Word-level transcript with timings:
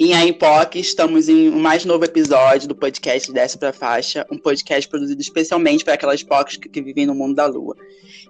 Em 0.00 0.14
A 0.14 0.32
POC, 0.32 0.78
estamos 0.78 1.28
em 1.28 1.50
um 1.50 1.58
mais 1.58 1.84
novo 1.84 2.04
episódio 2.04 2.66
do 2.66 2.74
podcast 2.74 3.30
Desce 3.30 3.58
Pra 3.58 3.74
Faixa, 3.74 4.26
um 4.32 4.38
podcast 4.38 4.88
produzido 4.88 5.20
especialmente 5.20 5.84
para 5.84 5.94
aquelas 5.94 6.22
POCs 6.22 6.56
que, 6.56 6.68
que 6.68 6.80
vivem 6.80 7.04
no 7.04 7.14
mundo 7.14 7.34
da 7.34 7.46
lua. 7.46 7.76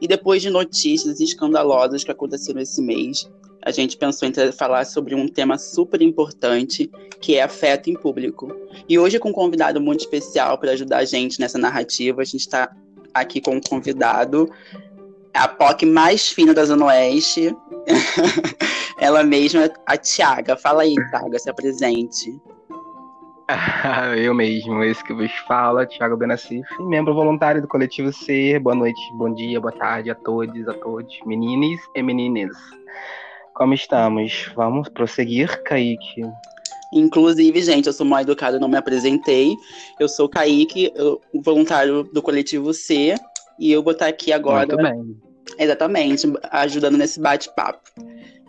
E 0.00 0.08
depois 0.08 0.42
de 0.42 0.50
notícias 0.50 1.21
escandalosas 1.21 2.02
que 2.02 2.10
aconteceram 2.10 2.60
esse 2.60 2.82
mês, 2.82 3.30
a 3.63 3.71
gente 3.71 3.97
pensou 3.97 4.26
em 4.29 4.33
falar 4.51 4.85
sobre 4.87 5.15
um 5.15 5.29
tema 5.29 5.56
super 5.56 6.03
importante, 6.03 6.90
que 7.21 7.37
é 7.37 7.43
afeto 7.43 7.88
em 7.88 7.95
público. 7.95 8.53
E 8.88 8.99
hoje, 8.99 9.21
com 9.21 9.29
um 9.29 9.33
convidado 9.33 9.81
muito 9.81 10.01
especial 10.01 10.59
para 10.59 10.72
ajudar 10.72 10.99
a 10.99 11.04
gente 11.04 11.38
nessa 11.38 11.59
narrativa, 11.59 12.22
a 12.22 12.25
gente 12.25 12.40
está 12.40 12.75
aqui 13.15 13.40
com 13.40 13.56
um 13.56 13.61
convidado, 13.61 14.51
a 15.35 15.49
POC 15.49 15.87
mais 15.87 16.29
fina 16.29 16.52
da 16.55 16.65
Zona 16.65 16.87
Oeste, 16.87 17.55
ela 18.98 19.23
mesma, 19.23 19.71
a 19.87 19.97
Tiaga. 19.97 20.57
Fala 20.57 20.83
aí, 20.83 20.95
Tiaga, 21.11 21.39
se 21.39 21.51
apresente. 21.51 22.41
Eu 24.16 24.35
mesmo, 24.35 24.85
esse 24.85 25.02
que 25.02 25.15
vos 25.15 25.33
fala, 25.47 25.87
Thiago 25.87 26.16
Benacif, 26.16 26.66
membro 26.80 27.15
voluntário 27.15 27.62
do 27.62 27.69
Coletivo 27.69 28.12
Ser. 28.12 28.59
Boa 28.61 28.75
noite, 28.75 29.01
bom 29.15 29.33
dia, 29.33 29.61
boa 29.61 29.73
tarde 29.73 30.11
a 30.11 30.15
todos, 30.15 30.69
a 30.69 30.75
todos, 30.75 31.19
meninas 31.25 31.80
e 31.95 32.02
meninas. 32.02 32.55
Como 33.55 33.73
estamos? 33.73 34.52
Vamos 34.55 34.88
prosseguir, 34.91 35.63
Kaique? 35.63 36.23
Inclusive, 36.93 37.60
gente, 37.63 37.87
eu 37.87 37.93
sou 37.93 38.07
mal 38.07 38.21
educado, 38.21 38.60
não 38.60 38.69
me 38.69 38.77
apresentei. 38.77 39.57
Eu 39.99 40.09
sou 40.09 40.27
o 40.27 40.29
Kaique, 40.29 40.93
voluntário 41.43 42.05
do 42.05 42.23
Coletivo 42.23 42.73
C, 42.73 43.15
e 43.59 43.73
eu 43.73 43.83
vou 43.83 43.93
estar 43.93 44.07
aqui 44.07 44.33
agora. 44.33 44.66
Muito 44.66 44.77
bem. 44.77 45.27
Exatamente, 45.59 46.27
ajudando 46.51 46.97
nesse 46.97 47.21
bate-papo. 47.21 47.91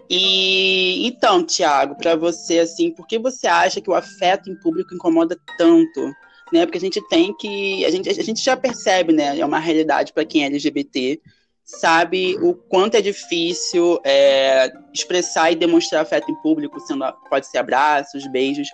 E 0.10 1.06
então, 1.08 1.44
Tiago, 1.44 1.96
para 1.96 2.16
você, 2.16 2.60
assim, 2.60 2.92
por 2.92 3.08
que 3.08 3.18
você 3.20 3.48
acha 3.48 3.82
que 3.82 3.90
o 3.90 3.96
afeto 3.96 4.50
em 4.50 4.56
público 4.56 4.94
incomoda 4.94 5.38
tanto? 5.58 6.12
Né? 6.52 6.66
Porque 6.66 6.78
a 6.78 6.82
gente 6.82 7.02
tem 7.10 7.36
que. 7.38 7.86
A 7.86 7.92
gente, 7.92 8.10
a 8.10 8.24
gente 8.24 8.44
já 8.44 8.58
percebe, 8.58 9.14
né? 9.14 9.38
É 9.40 9.46
uma 9.46 9.60
realidade 9.60 10.14
para 10.14 10.26
quem 10.26 10.44
é 10.44 10.48
LGBT, 10.48 11.22
sabe 11.64 12.36
o 12.42 12.56
quanto 12.56 12.96
é 12.96 13.02
difícil 13.02 14.00
é, 14.04 14.72
expressar 14.92 15.52
e 15.52 15.56
demonstrar 15.56 16.02
afeto 16.02 16.32
em 16.32 16.42
público, 16.42 16.80
sendo, 16.80 17.06
pode 17.30 17.46
ser 17.46 17.60
abraços, 17.60 18.26
beijos, 18.32 18.68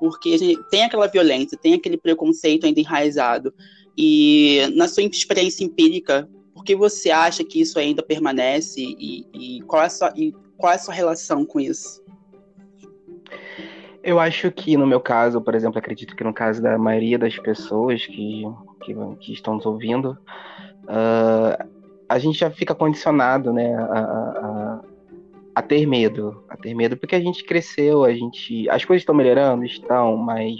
porque 0.00 0.30
a 0.30 0.38
gente 0.38 0.60
tem 0.70 0.82
aquela 0.82 1.06
violência, 1.06 1.56
tem 1.56 1.74
aquele 1.74 1.96
preconceito 1.96 2.66
ainda 2.66 2.80
enraizado. 2.80 3.54
E 3.96 4.62
na 4.74 4.88
sua 4.88 5.04
experiência 5.04 5.62
empírica, 5.62 6.28
por 6.60 6.64
que 6.64 6.76
você 6.76 7.10
acha 7.10 7.42
que 7.42 7.58
isso 7.58 7.78
ainda 7.78 8.02
permanece 8.02 8.82
e, 8.82 9.26
e 9.32 9.62
qual 9.62 9.82
é 9.82 9.88
sua, 9.88 10.12
e 10.14 10.34
qual 10.58 10.70
é 10.70 10.76
a 10.76 10.78
sua 10.78 10.92
relação 10.92 11.46
com 11.46 11.58
isso? 11.58 12.04
Eu 14.02 14.20
acho 14.20 14.50
que 14.50 14.76
no 14.76 14.86
meu 14.86 15.00
caso, 15.00 15.40
por 15.40 15.54
exemplo, 15.54 15.78
acredito 15.78 16.14
que 16.14 16.22
no 16.22 16.34
caso 16.34 16.60
da 16.60 16.76
maioria 16.76 17.18
das 17.18 17.38
pessoas 17.38 18.04
que, 18.04 18.44
que, 18.82 18.94
que 19.20 19.32
estão 19.32 19.54
nos 19.54 19.64
ouvindo, 19.64 20.18
uh, 20.84 21.66
a 22.06 22.18
gente 22.18 22.38
já 22.38 22.50
fica 22.50 22.74
condicionado, 22.74 23.54
né, 23.54 23.74
a, 23.74 23.98
a, 23.98 24.80
a, 25.54 25.62
ter 25.62 25.86
medo, 25.86 26.44
a 26.46 26.58
ter 26.58 26.74
medo, 26.74 26.94
porque 26.94 27.14
a 27.14 27.20
gente 27.20 27.42
cresceu, 27.42 28.04
a 28.04 28.12
gente, 28.12 28.68
as 28.68 28.84
coisas 28.84 29.00
estão 29.00 29.14
melhorando, 29.14 29.64
estão, 29.64 30.14
mas 30.18 30.58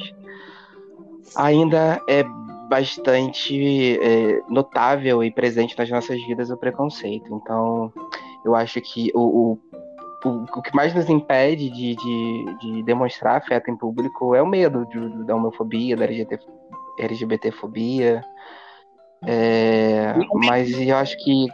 ainda 1.36 2.00
é 2.08 2.24
bastante 2.70 3.98
é, 4.00 4.40
notável 4.48 5.24
e 5.24 5.30
presente 5.30 5.76
nas 5.76 5.90
nossas 5.90 6.24
vidas 6.24 6.50
o 6.50 6.56
preconceito. 6.56 7.34
Então, 7.34 7.92
eu 8.44 8.54
acho 8.54 8.80
que 8.80 9.10
o, 9.12 9.52
o 9.52 9.58
o, 10.22 10.60
que 10.60 10.76
mais 10.76 10.94
nos 10.94 11.08
impede 11.08 11.70
de, 11.70 11.96
de, 11.96 12.56
de, 12.60 12.82
demonstrar 12.82 13.38
afeto 13.38 13.70
em 13.70 13.76
público 13.76 14.34
é 14.34 14.42
o 14.42 14.46
medo 14.46 14.86
de, 14.86 15.24
da 15.24 15.34
homofobia, 15.34 15.96
da 15.96 16.04
LGBT, 16.04 16.44
LGBTfobia. 16.98 18.22
É, 19.26 20.14
mas 20.34 20.70
eu 20.78 20.94
acho 20.96 21.16
que 21.24 21.46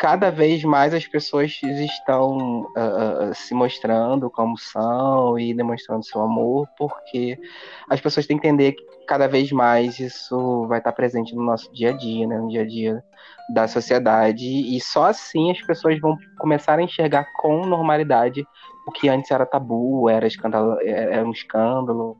cada 0.00 0.30
vez 0.30 0.64
mais 0.64 0.94
as 0.94 1.06
pessoas 1.06 1.60
estão 1.62 2.62
uh, 2.62 3.34
se 3.34 3.52
mostrando 3.52 4.30
como 4.30 4.56
são 4.56 5.38
e 5.38 5.52
demonstrando 5.52 6.06
seu 6.06 6.22
amor, 6.22 6.66
porque 6.78 7.38
as 7.90 8.00
pessoas 8.00 8.26
têm 8.26 8.38
que 8.38 8.48
entender 8.48 8.72
que 8.72 8.82
cada 9.06 9.28
vez 9.28 9.52
mais 9.52 10.00
isso 10.00 10.66
vai 10.68 10.78
estar 10.78 10.92
presente 10.92 11.34
no 11.34 11.44
nosso 11.44 11.70
dia 11.74 11.90
a 11.90 11.92
dia, 11.92 12.26
né? 12.26 12.38
no 12.38 12.48
dia 12.48 12.62
a 12.62 12.66
dia 12.66 13.04
da 13.52 13.68
sociedade, 13.68 14.46
e 14.46 14.80
só 14.80 15.04
assim 15.04 15.50
as 15.50 15.60
pessoas 15.60 16.00
vão 16.00 16.16
começar 16.38 16.78
a 16.78 16.82
enxergar 16.82 17.26
com 17.34 17.66
normalidade 17.66 18.42
o 18.88 18.92
que 18.92 19.06
antes 19.06 19.30
era 19.30 19.44
tabu, 19.44 20.08
era, 20.08 20.26
escândalo, 20.26 20.78
era 20.80 21.22
um 21.22 21.32
escândalo, 21.32 22.16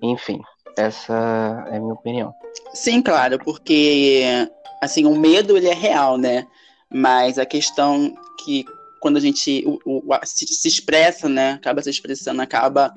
enfim, 0.00 0.40
essa 0.78 1.66
é 1.70 1.76
a 1.76 1.80
minha 1.80 1.92
opinião. 1.92 2.32
Sim, 2.72 3.02
claro, 3.02 3.38
porque 3.38 4.22
assim, 4.82 5.04
o 5.04 5.14
medo 5.14 5.58
ele 5.58 5.68
é 5.68 5.74
real, 5.74 6.16
né? 6.16 6.46
Mas 6.92 7.38
a 7.38 7.46
questão 7.46 8.14
que 8.44 8.64
quando 9.00 9.16
a 9.16 9.20
gente 9.20 9.64
o, 9.66 9.78
o, 9.84 10.02
se, 10.24 10.46
se, 10.46 10.68
expressa, 10.68 11.28
né, 11.28 11.52
acaba 11.52 11.82
se 11.82 11.90
expressando, 11.90 12.42
acaba 12.42 12.92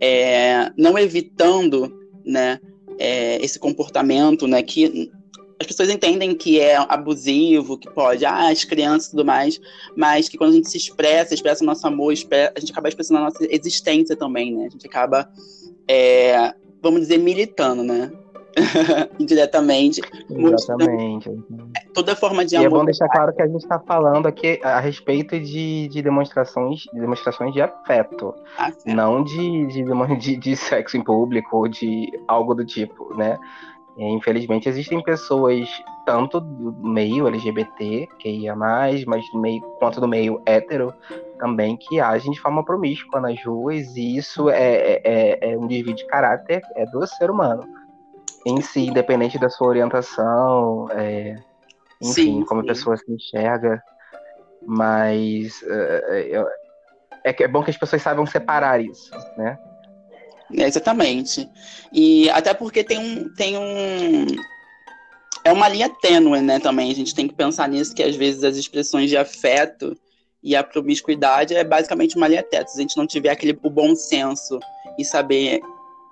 é, 0.00 0.70
não 0.76 0.98
evitando, 0.98 1.92
né, 2.24 2.60
é, 2.98 3.42
esse 3.42 3.58
comportamento, 3.58 4.46
né, 4.46 4.62
que 4.62 5.10
as 5.60 5.66
pessoas 5.66 5.90
entendem 5.90 6.34
que 6.34 6.58
é 6.58 6.76
abusivo, 6.76 7.76
que 7.76 7.88
pode, 7.90 8.24
ah, 8.24 8.48
as 8.48 8.64
crianças 8.64 9.08
e 9.08 9.10
tudo 9.10 9.26
mais, 9.26 9.60
mas 9.94 10.26
que 10.26 10.38
quando 10.38 10.52
a 10.52 10.54
gente 10.54 10.70
se 10.70 10.78
expressa, 10.78 11.34
expressa 11.34 11.62
o 11.62 11.66
nosso 11.66 11.86
amor, 11.86 12.12
expressa, 12.12 12.54
a 12.56 12.60
gente 12.60 12.72
acaba 12.72 12.88
expressando 12.88 13.20
a 13.20 13.24
nossa 13.24 13.46
existência 13.50 14.16
também, 14.16 14.56
né? 14.56 14.66
A 14.66 14.70
gente 14.70 14.86
acaba, 14.86 15.30
é, 15.86 16.54
vamos 16.82 17.00
dizer, 17.00 17.18
militando, 17.18 17.82
né? 17.82 18.10
Indiretamente. 19.20 20.00
Exatamente. 20.30 21.30
Toda 21.94 22.14
forma 22.14 22.44
de 22.44 22.54
e 22.54 22.58
amor. 22.58 22.66
é 22.66 22.70
bom 22.70 22.84
deixar 22.84 23.08
claro 23.08 23.32
que 23.34 23.42
a 23.42 23.46
gente 23.46 23.62
está 23.62 23.78
falando 23.78 24.26
aqui 24.26 24.60
a 24.62 24.78
respeito 24.80 25.38
de, 25.38 25.88
de 25.88 26.02
demonstrações, 26.02 26.80
de 26.92 27.00
demonstrações 27.00 27.52
de 27.52 27.60
afeto, 27.60 28.34
afeto. 28.56 28.82
não 28.86 29.22
de, 29.22 29.66
de, 29.66 30.36
de, 30.36 30.56
sexo 30.56 30.96
em 30.96 31.02
público 31.02 31.56
ou 31.56 31.68
de 31.68 32.10
algo 32.28 32.54
do 32.54 32.64
tipo, 32.64 33.14
né? 33.14 33.38
É, 33.98 34.08
infelizmente, 34.08 34.68
existem 34.68 35.02
pessoas, 35.02 35.68
tanto 36.06 36.40
do 36.40 36.72
meio 36.88 37.26
LGBT, 37.26 38.08
que 38.18 38.30
ia 38.30 38.54
mais, 38.54 39.04
mas 39.04 39.28
do 39.30 39.38
meio, 39.38 39.60
quanto 39.78 40.00
do 40.00 40.08
meio 40.08 40.40
hétero 40.46 40.94
também, 41.38 41.76
que 41.76 42.00
agem 42.00 42.30
de 42.30 42.40
forma 42.40 42.64
promíscua 42.64 43.20
nas 43.20 43.44
ruas, 43.44 43.96
e 43.96 44.16
isso 44.16 44.48
é, 44.48 44.62
é, 44.62 45.00
é, 45.04 45.52
é 45.52 45.58
um 45.58 45.66
desvio 45.66 45.94
de 45.94 46.06
caráter 46.06 46.62
é 46.76 46.86
do 46.86 47.04
ser 47.06 47.30
humano 47.30 47.64
em 48.46 48.60
si, 48.60 48.86
independente 48.86 49.38
da 49.38 49.50
sua 49.50 49.68
orientação, 49.68 50.88
é, 50.92 51.36
enfim, 52.00 52.12
sim, 52.12 52.44
como 52.44 52.62
sim. 52.62 52.66
a 52.66 52.72
pessoa 52.72 52.96
se 52.96 53.10
enxerga. 53.10 53.82
Mas 54.66 55.62
é, 55.62 56.44
é, 57.24 57.42
é 57.42 57.48
bom 57.48 57.62
que 57.62 57.70
as 57.70 57.76
pessoas 57.76 58.02
saibam 58.02 58.26
separar 58.26 58.80
isso, 58.80 59.10
né? 59.36 59.58
Exatamente. 60.52 61.48
E 61.92 62.28
até 62.30 62.52
porque 62.52 62.82
tem 62.82 62.98
um, 62.98 63.34
tem 63.34 63.56
um. 63.56 64.26
É 65.44 65.52
uma 65.52 65.68
linha 65.68 65.88
tênue, 65.88 66.40
né? 66.40 66.58
Também 66.58 66.90
a 66.90 66.94
gente 66.94 67.14
tem 67.14 67.28
que 67.28 67.34
pensar 67.34 67.68
nisso, 67.68 67.94
que 67.94 68.02
às 68.02 68.16
vezes 68.16 68.44
as 68.44 68.56
expressões 68.56 69.08
de 69.08 69.16
afeto 69.16 69.96
e 70.42 70.56
a 70.56 70.64
promiscuidade 70.64 71.54
é 71.54 71.64
basicamente 71.64 72.16
uma 72.16 72.28
linha 72.28 72.42
tênue. 72.42 72.68
Se 72.68 72.78
a 72.78 72.82
gente 72.82 72.96
não 72.96 73.06
tiver 73.06 73.30
aquele 73.30 73.58
o 73.62 73.70
bom 73.70 73.94
senso 73.94 74.58
e 74.98 75.04
saber 75.04 75.60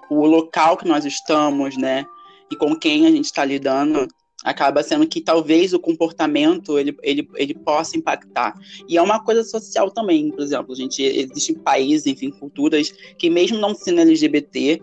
o 0.09 0.25
local 0.25 0.77
que 0.77 0.89
nós 0.89 1.05
estamos, 1.05 1.77
né? 1.77 2.07
E 2.51 2.57
com 2.57 2.75
quem 2.75 3.07
a 3.07 3.11
gente 3.11 3.27
está 3.27 3.45
lidando, 3.45 4.09
acaba 4.49 4.83
sendo 4.83 5.07
que 5.07 5.21
talvez 5.21 5.75
o 5.75 5.79
comportamento 5.79 6.79
ele, 6.79 6.97
ele, 7.03 7.29
ele 7.35 7.55
possa 7.55 7.99
impactar. 7.99 8.55
E 8.89 8.97
é 8.97 9.03
uma 9.03 9.23
coisa 9.23 9.45
social 9.45 9.91
também, 9.91 10.31
por 10.31 10.41
exemplo, 10.41 10.75
gente 10.75 11.03
existem 11.03 11.55
países, 11.55 12.07
enfim, 12.07 12.31
culturas 12.31 12.91
que 13.19 13.29
mesmo 13.29 13.59
não 13.59 13.75
sendo 13.75 14.01
LGBT, 14.01 14.81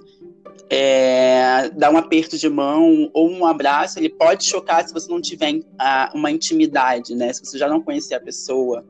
é, 0.70 1.70
dar 1.70 1.90
um 1.92 1.98
aperto 1.98 2.38
de 2.38 2.48
mão 2.48 3.10
ou 3.12 3.30
um 3.30 3.46
abraço, 3.46 3.98
ele 3.98 4.10
pode 4.10 4.46
chocar 4.46 4.88
se 4.88 4.94
você 4.94 5.10
não 5.10 5.20
tiver 5.20 5.62
a, 5.80 6.12
uma 6.14 6.30
intimidade, 6.30 7.16
né? 7.16 7.34
Se 7.34 7.44
você 7.44 7.58
já 7.58 7.68
não 7.68 7.82
conhecer 7.82 8.14
a 8.14 8.20
pessoa, 8.20 8.86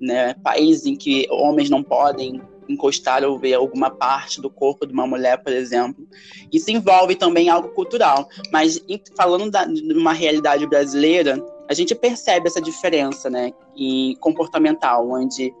né? 0.00 0.34
Países 0.34 0.86
em 0.86 0.94
que 0.94 1.26
homens 1.30 1.68
não 1.68 1.82
podem 1.82 2.40
encostar 2.70 3.24
ou 3.24 3.38
ver 3.38 3.54
alguma 3.54 3.90
parte 3.90 4.40
do 4.40 4.50
corpo 4.50 4.86
de 4.86 4.92
uma 4.92 5.06
mulher, 5.06 5.42
por 5.42 5.52
exemplo. 5.52 6.06
Isso 6.52 6.70
envolve 6.70 7.14
também 7.14 7.48
algo 7.48 7.68
cultural. 7.70 8.28
Mas 8.52 8.80
falando 9.16 9.50
da, 9.50 9.64
de 9.64 9.92
uma 9.92 10.12
realidade 10.12 10.66
brasileira, 10.66 11.42
a 11.68 11.74
gente 11.74 11.94
percebe 11.94 12.46
essa 12.46 12.60
diferença, 12.60 13.30
né, 13.30 13.52
em 13.76 14.16
comportamental, 14.16 15.10
onde 15.10 15.54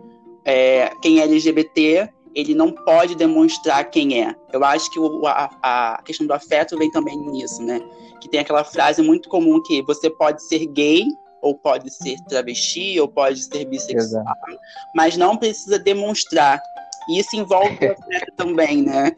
é, 0.44 0.90
quem 1.02 1.20
é 1.20 1.24
LGBT 1.24 2.08
ele 2.34 2.54
não 2.54 2.70
pode 2.70 3.14
demonstrar 3.14 3.90
quem 3.90 4.22
é. 4.22 4.34
Eu 4.52 4.64
acho 4.64 4.90
que 4.90 4.98
o, 4.98 5.26
a, 5.26 5.50
a, 5.62 6.02
questão 6.04 6.26
do 6.26 6.32
afeto 6.32 6.78
vem 6.78 6.90
também 6.90 7.16
nisso, 7.16 7.62
né? 7.62 7.80
Que 8.20 8.28
tem 8.28 8.40
aquela 8.40 8.62
frase 8.62 9.02
muito 9.02 9.28
comum 9.28 9.60
que 9.62 9.82
você 9.82 10.08
pode 10.08 10.42
ser 10.44 10.66
gay 10.66 11.04
ou 11.42 11.56
pode 11.56 11.90
ser 11.90 12.16
travesti, 12.28 13.00
ou 13.00 13.08
pode 13.08 13.42
ser 13.42 13.64
bissexual, 13.64 14.22
Exato. 14.22 14.58
mas 14.94 15.16
não 15.16 15.36
precisa 15.36 15.78
demonstrar. 15.78 16.62
E 17.08 17.18
isso 17.18 17.36
envolve 17.36 17.78
o 17.86 17.92
afeto 17.92 18.32
também, 18.36 18.82
né? 18.82 19.12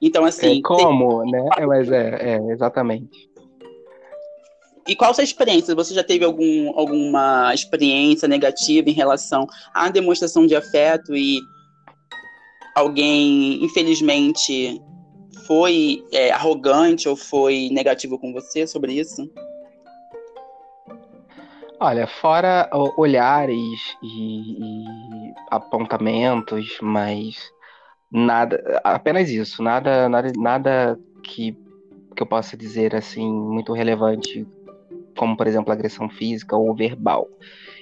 Então, 0.00 0.24
assim. 0.24 0.58
É 0.58 0.62
como, 0.62 1.22
tem... 1.22 1.32
né? 1.32 1.48
É, 1.58 1.66
mas 1.66 1.90
é, 1.90 2.34
é, 2.34 2.52
exatamente. 2.52 3.30
E 4.88 4.96
qual 4.96 5.10
a 5.10 5.14
sua 5.14 5.24
experiência? 5.24 5.74
Você 5.74 5.94
já 5.94 6.02
teve 6.02 6.24
algum, 6.24 6.76
alguma 6.76 7.54
experiência 7.54 8.26
negativa 8.26 8.88
em 8.88 8.94
relação 8.94 9.46
à 9.74 9.88
demonstração 9.88 10.46
de 10.46 10.56
afeto 10.56 11.14
e 11.14 11.40
alguém, 12.74 13.62
infelizmente, 13.62 14.80
foi 15.46 16.02
é, 16.12 16.30
arrogante 16.30 17.08
ou 17.08 17.14
foi 17.14 17.68
negativo 17.70 18.18
com 18.18 18.32
você 18.32 18.66
sobre 18.66 18.94
isso? 18.94 19.30
Olha, 21.82 22.06
fora 22.06 22.68
olhares 22.98 23.96
e, 24.02 24.52
e, 24.52 25.34
apontamentos, 25.50 26.78
mas 26.82 27.50
nada, 28.12 28.82
apenas 28.84 29.30
isso, 29.30 29.62
nada, 29.62 30.06
nada, 30.06 30.30
nada 30.36 31.00
que, 31.22 31.56
que 32.14 32.22
eu 32.22 32.26
possa 32.26 32.54
dizer 32.54 32.94
assim 32.94 33.32
muito 33.32 33.72
relevante, 33.72 34.46
como 35.16 35.34
por 35.34 35.46
exemplo 35.46 35.72
agressão 35.72 36.06
física 36.10 36.54
ou 36.54 36.76
verbal. 36.76 37.26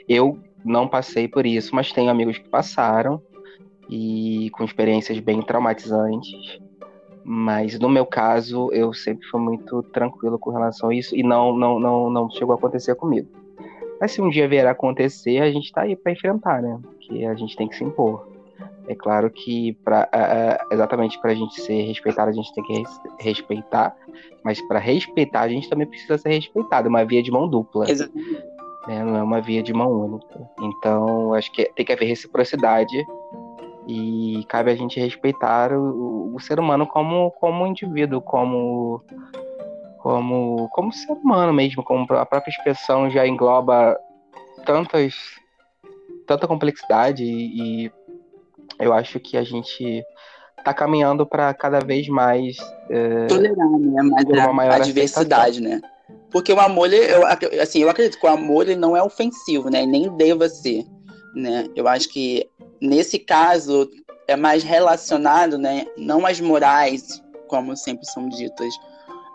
Eu 0.09 0.39
não 0.65 0.87
passei 0.87 1.27
por 1.27 1.44
isso, 1.44 1.75
mas 1.75 1.91
tenho 1.91 2.09
amigos 2.09 2.39
que 2.39 2.49
passaram 2.49 3.21
e 3.91 4.49
com 4.53 4.62
experiências 4.62 5.19
bem 5.19 5.43
traumatizantes. 5.43 6.61
Mas 7.25 7.77
no 7.81 7.89
meu 7.89 8.06
caso, 8.06 8.71
eu 8.73 8.94
sempre 8.94 9.27
fui 9.27 9.41
muito 9.41 9.83
tranquilo 9.93 10.39
com 10.39 10.53
relação 10.53 10.91
a 10.91 10.94
isso 10.94 11.17
e 11.17 11.25
não, 11.25 11.53
não, 11.53 11.81
não, 11.81 12.09
não 12.09 12.31
chegou 12.31 12.55
a 12.55 12.56
acontecer 12.56 12.94
comigo. 12.94 13.29
Mas 14.00 14.12
se 14.12 14.23
um 14.23 14.31
dia 14.31 14.49
vier 14.49 14.67
a 14.67 14.71
acontecer, 14.71 15.41
a 15.41 15.50
gente 15.50 15.73
tá 15.73 15.83
aí 15.83 15.97
para 15.97 16.12
enfrentar, 16.12 16.62
né? 16.62 16.79
Porque 16.83 17.25
a 17.25 17.35
gente 17.35 17.56
tem 17.56 17.69
que 17.69 17.77
se 17.77 17.85
impor. 17.85 18.29
É 18.87 18.95
claro 18.95 19.31
que 19.31 19.75
pra, 19.85 20.09
uh, 20.09 20.75
exatamente 20.75 21.21
para 21.21 21.33
a 21.33 21.35
gente 21.35 21.61
ser 21.61 21.83
respeitado, 21.83 22.31
a 22.31 22.33
gente 22.33 22.53
tem 22.55 22.65
que 22.65 22.73
res 22.73 23.00
respeitar, 23.21 23.95
mas 24.43 24.61
para 24.62 24.79
respeitar, 24.79 25.43
a 25.43 25.49
gente 25.49 25.69
também 25.69 25.87
precisa 25.87 26.17
ser 26.17 26.31
respeitado. 26.31 26.87
É 26.87 26.91
uma 26.91 27.05
via 27.05 27.23
de 27.23 27.31
mão 27.31 27.49
dupla. 27.49 27.85
Né? 28.87 29.05
Não 29.05 29.17
é 29.17 29.23
uma 29.23 29.41
via 29.41 29.62
de 29.62 29.75
mão 29.75 29.91
única. 29.91 30.49
Então, 30.61 31.35
acho 31.35 31.53
que 31.53 31.71
tem 31.77 31.85
que 31.85 31.93
haver 31.93 32.06
reciprocidade 32.06 33.05
e 33.87 34.44
cabe 34.49 34.71
a 34.71 34.75
gente 34.75 34.99
respeitar 34.99 35.73
o, 35.73 36.35
o 36.35 36.41
ser 36.41 36.59
humano 36.59 36.87
como, 36.87 37.31
como 37.33 37.67
indivíduo, 37.67 38.21
como 38.23 39.03
como, 40.08 40.70
como 40.70 40.90
ser 40.90 41.12
humano 41.12 41.52
mesmo, 41.52 41.84
como 41.84 42.06
a 42.14 42.25
própria 42.25 42.50
expressão 42.50 43.10
já 43.10 43.26
engloba 43.26 43.94
tantas 44.64 45.12
tanta 46.26 46.49
complexidade 46.49 47.22
e, 47.22 47.84
e 47.84 47.93
eu 48.78 48.94
acho 48.94 49.20
que 49.20 49.37
a 49.37 49.44
gente 49.44 50.02
está 50.56 50.72
caminhando 50.72 51.26
para 51.26 51.52
cada 51.52 51.81
vez 51.81 52.08
mais 52.08 52.56
é, 52.88 53.26
tolerar, 53.26 53.69
né? 53.69 54.02
Mais 54.02 54.25
uma 54.25 54.52
maior 54.55 54.76
a 54.76 54.78
diversidade, 54.78 55.60
né? 55.60 55.78
Porque 56.31 56.55
o 56.55 56.60
amor, 56.60 56.90
eu, 56.90 57.26
assim, 57.60 57.81
eu 57.81 57.90
acredito 57.90 58.19
que 58.19 58.26
o 58.26 58.31
amor 58.31 58.62
ele 58.62 58.76
não 58.76 58.96
é 58.96 59.02
ofensivo, 59.02 59.69
né? 59.69 59.84
Nem 59.84 60.08
deva 60.16 60.49
ser, 60.49 60.87
né? 61.34 61.66
Eu 61.76 61.87
acho 61.87 62.08
que 62.08 62.49
nesse 62.81 63.19
caso 63.19 63.87
é 64.26 64.37
mais 64.37 64.62
relacionado, 64.62 65.58
né? 65.58 65.87
Não 65.99 66.25
às 66.25 66.40
morais, 66.40 67.22
como 67.46 67.76
sempre 67.76 68.06
são 68.06 68.26
ditas, 68.26 68.72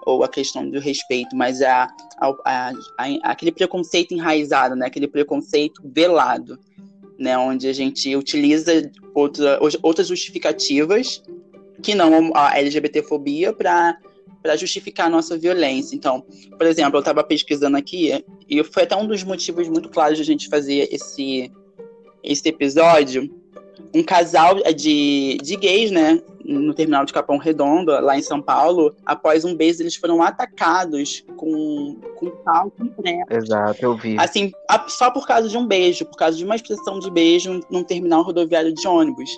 ou 0.05 0.23
a 0.23 0.27
questão 0.29 0.69
do 0.69 0.79
respeito, 0.79 1.35
mas 1.35 1.61
a, 1.61 1.87
a, 2.17 2.35
a, 2.45 2.73
a, 2.97 3.31
aquele 3.31 3.51
preconceito 3.51 4.13
enraizado, 4.13 4.75
né? 4.75 4.87
aquele 4.87 5.07
preconceito 5.07 5.81
velado, 5.85 6.59
né? 7.17 7.37
onde 7.37 7.67
a 7.67 7.73
gente 7.73 8.15
utiliza 8.15 8.91
outra, 9.13 9.59
outras 9.81 10.07
justificativas 10.07 11.21
que 11.81 11.95
não 11.95 12.31
a 12.33 12.57
LGBTfobia 12.57 13.53
para 13.53 13.97
para 14.43 14.57
justificar 14.57 15.07
a 15.07 15.09
nossa 15.09 15.37
violência. 15.37 15.95
Então, 15.95 16.21
por 16.57 16.67
exemplo, 16.67 16.97
eu 16.97 16.99
estava 16.99 17.23
pesquisando 17.23 17.77
aqui 17.77 18.25
e 18.49 18.61
foi 18.65 18.83
até 18.83 18.93
um 18.93 19.07
dos 19.07 19.23
motivos 19.23 19.69
muito 19.69 19.87
claros 19.87 20.17
de 20.17 20.21
a 20.21 20.25
gente 20.25 20.49
fazer 20.49 20.89
esse, 20.91 21.49
esse 22.21 22.49
episódio, 22.49 23.33
um 23.95 24.03
casal 24.03 24.55
de, 24.75 25.37
de 25.41 25.55
gays, 25.55 25.91
né, 25.91 26.21
no 26.59 26.73
terminal 26.73 27.05
de 27.05 27.13
Capão 27.13 27.37
Redondo, 27.37 27.91
lá 27.91 28.17
em 28.17 28.21
São 28.21 28.41
Paulo, 28.41 28.95
após 29.05 29.45
um 29.45 29.55
beijo, 29.55 29.81
eles 29.81 29.95
foram 29.95 30.21
atacados 30.21 31.23
com, 31.37 31.99
com 32.15 32.29
pau 32.43 32.71
com 32.71 32.87
prego. 32.87 33.23
Exato, 33.29 33.83
eu 33.83 33.97
vi. 33.97 34.17
Assim, 34.19 34.51
só 34.87 35.11
por 35.11 35.25
causa 35.27 35.49
de 35.49 35.57
um 35.57 35.65
beijo, 35.65 36.05
por 36.05 36.17
causa 36.17 36.37
de 36.37 36.45
uma 36.45 36.55
expressão 36.55 36.99
de 36.99 37.09
beijo 37.11 37.59
num 37.69 37.83
terminal 37.83 38.23
rodoviário 38.23 38.73
de 38.73 38.87
ônibus. 38.87 39.35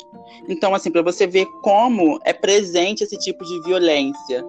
Então, 0.47 0.73
assim, 0.73 0.91
para 0.91 1.01
você 1.01 1.27
ver 1.27 1.45
como 1.61 2.19
é 2.23 2.33
presente 2.33 3.03
esse 3.03 3.17
tipo 3.17 3.43
de 3.43 3.61
violência, 3.63 4.45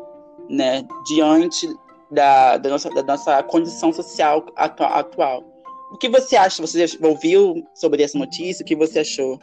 né, 0.49 0.87
diante 1.07 1.69
da, 2.11 2.57
da, 2.57 2.71
nossa, 2.71 2.91
da 2.91 3.03
nossa 3.03 3.43
condição 3.43 3.93
social 3.93 4.47
atual. 4.57 5.45
O 5.93 5.99
que 5.99 6.09
você 6.09 6.37
acha? 6.37 6.61
Você 6.61 6.85
ouviu 7.01 7.67
sobre 7.75 8.03
essa 8.03 8.19
notícia? 8.19 8.63
O 8.63 8.67
que 8.67 8.77
você 8.77 9.01
achou? 9.01 9.39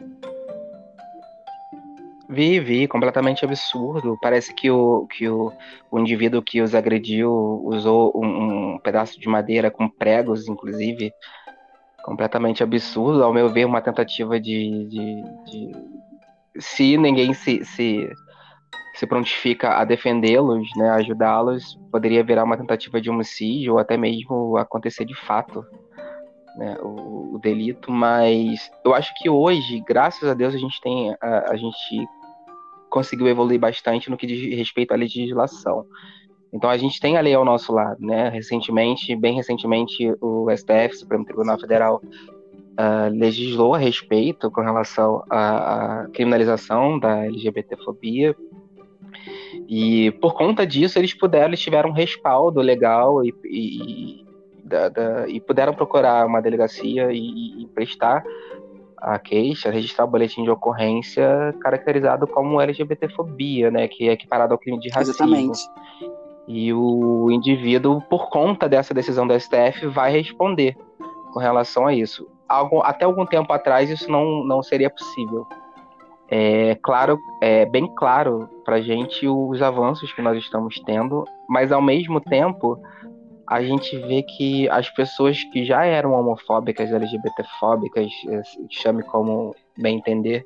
Vi, 2.30 2.60
vi, 2.60 2.88
completamente 2.88 3.44
absurdo. 3.44 4.18
Parece 4.22 4.54
que 4.54 4.72
o, 4.72 5.06
que 5.08 5.28
o, 5.28 5.52
o 5.92 6.00
indivíduo 6.00 6.42
que 6.42 6.62
os 6.62 6.74
agrediu 6.74 7.32
usou 7.66 8.12
um, 8.16 8.76
um 8.76 8.80
pedaço 8.80 9.20
de 9.20 9.28
madeira 9.28 9.70
com 9.70 9.90
pregos, 9.90 10.48
inclusive. 10.48 11.12
Completamente 12.04 12.64
absurdo, 12.64 13.24
ao 13.24 13.34
meu 13.34 13.50
ver, 13.50 13.66
uma 13.66 13.82
tentativa 13.82 14.40
de. 14.40 14.86
de, 14.88 15.24
de... 15.46 15.72
Se 16.60 16.98
ninguém 16.98 17.34
se, 17.34 17.64
se, 17.66 18.10
se 18.94 19.08
prontifica 19.08 19.78
a 19.78 19.86
defendê-los, 19.86 20.68
né, 20.76 20.90
ajudá-los, 20.92 21.80
poderia 21.92 22.24
virar 22.24 22.44
uma 22.44 22.58
tentativa 22.58 23.02
de 23.02 23.10
homicídio 23.10 23.74
ou 23.74 23.80
até 23.80 23.98
mesmo 23.98 24.56
acontecer 24.58 25.06
de 25.06 25.16
fato. 25.16 25.66
Né, 26.56 26.78
o, 26.82 27.34
o, 27.34 27.40
delito, 27.40 27.92
mas 27.92 28.72
eu 28.86 28.94
acho 28.94 29.12
que 29.16 29.28
hoje, 29.28 29.84
graças 29.88 30.30
a 30.30 30.36
Deus, 30.36 30.54
a 30.54 30.58
gente 30.60 30.80
tem 30.82 31.16
a, 31.20 31.52
a 31.52 31.56
gente 31.56 32.08
conseguiu 32.92 33.28
evoluir 33.28 33.60
bastante 33.60 34.08
no 34.08 34.16
que 34.16 34.28
diz 34.28 34.56
respeito 34.56 34.94
à 34.94 34.96
legislação. 34.96 35.84
Então 36.54 36.70
a 36.70 36.78
gente 36.78 37.00
tem 37.00 37.18
a 37.18 37.22
lei 37.22 37.34
ao 37.34 37.44
nosso 37.44 37.74
lado, 37.74 38.00
né? 38.00 38.30
Recentemente, 38.30 39.16
bem 39.16 39.34
recentemente, 39.34 40.14
o 40.22 40.46
STF, 40.56 40.96
Supremo 40.96 41.26
Tribunal 41.26 41.60
Federal, 41.60 42.00
uh, 42.74 43.10
legislou 43.12 43.74
a 43.74 43.80
respeito 43.80 44.52
com 44.52 44.62
relação 44.62 45.24
à, 45.30 46.04
à 46.04 46.08
criminalização 46.10 47.00
da 47.00 47.26
LGBTfobia. 47.26 48.36
E 49.68 50.12
por 50.22 50.36
conta 50.36 50.66
disso 50.66 51.00
eles 51.00 51.14
puderam, 51.14 51.48
eles 51.48 51.62
tiveram 51.62 51.90
um 51.90 51.94
respaldo 51.94 52.62
legal 52.62 53.24
e, 53.24 53.34
e, 53.46 54.26
da, 54.64 54.90
da, 54.90 55.28
e 55.28 55.40
puderam 55.40 55.74
procurar 55.74 56.26
uma 56.26 56.42
delegacia 56.42 57.12
e, 57.12 57.64
e 57.64 57.68
prestar 57.68 58.24
a 58.98 59.20
queixa, 59.20 59.70
registrar 59.70 60.06
o 60.06 60.08
boletim 60.08 60.44
de 60.44 60.50
ocorrência 60.50 61.54
caracterizado 61.60 62.26
como 62.26 62.62
LGBTfobia, 62.62 63.70
né, 63.70 63.88
que 63.88 64.08
é 64.08 64.14
equiparado 64.14 64.54
ao 64.54 64.58
crime 64.58 64.80
de 64.80 64.90
racismo. 64.90 65.26
Exatamente. 65.26 65.70
E 66.48 66.74
o 66.74 67.30
indivíduo, 67.30 68.02
por 68.10 68.30
conta 68.30 68.68
dessa 68.68 68.94
decisão 68.94 69.28
do 69.28 69.38
STF, 69.38 69.88
vai 69.88 70.12
responder 70.12 70.78
com 71.34 71.40
relação 71.40 71.86
a 71.86 71.94
isso. 71.94 72.28
Algo, 72.48 72.82
até 72.82 73.06
algum 73.06 73.26
tempo 73.26 73.52
atrás 73.52 73.90
isso 73.90 74.10
não, 74.10 74.44
não 74.44 74.64
seria 74.64 74.90
possível. 74.90 75.46
É 76.30 76.78
claro, 76.82 77.20
é 77.42 77.66
bem 77.66 77.88
claro 77.96 78.50
para 78.64 78.82
gente 78.82 79.28
os 79.28 79.62
avanços 79.62 80.12
que 80.14 80.22
nós 80.22 80.38
estamos 80.38 80.80
tendo, 80.80 81.26
mas 81.48 81.72
ao 81.72 81.82
mesmo 81.82 82.20
tempo 82.22 82.80
a 83.48 83.62
gente 83.62 83.98
vê 83.98 84.24
que 84.24 84.70
as 84.70 84.90
pessoas 84.90 85.44
que 85.46 85.66
já 85.66 85.86
eram 85.86 86.14
homofóbicas, 86.14 86.92
LGBTfóbicas, 86.92 88.12
eh, 88.30 88.42
chame 88.70 89.04
como 89.04 89.56
bem 89.78 89.98
entender, 89.98 90.46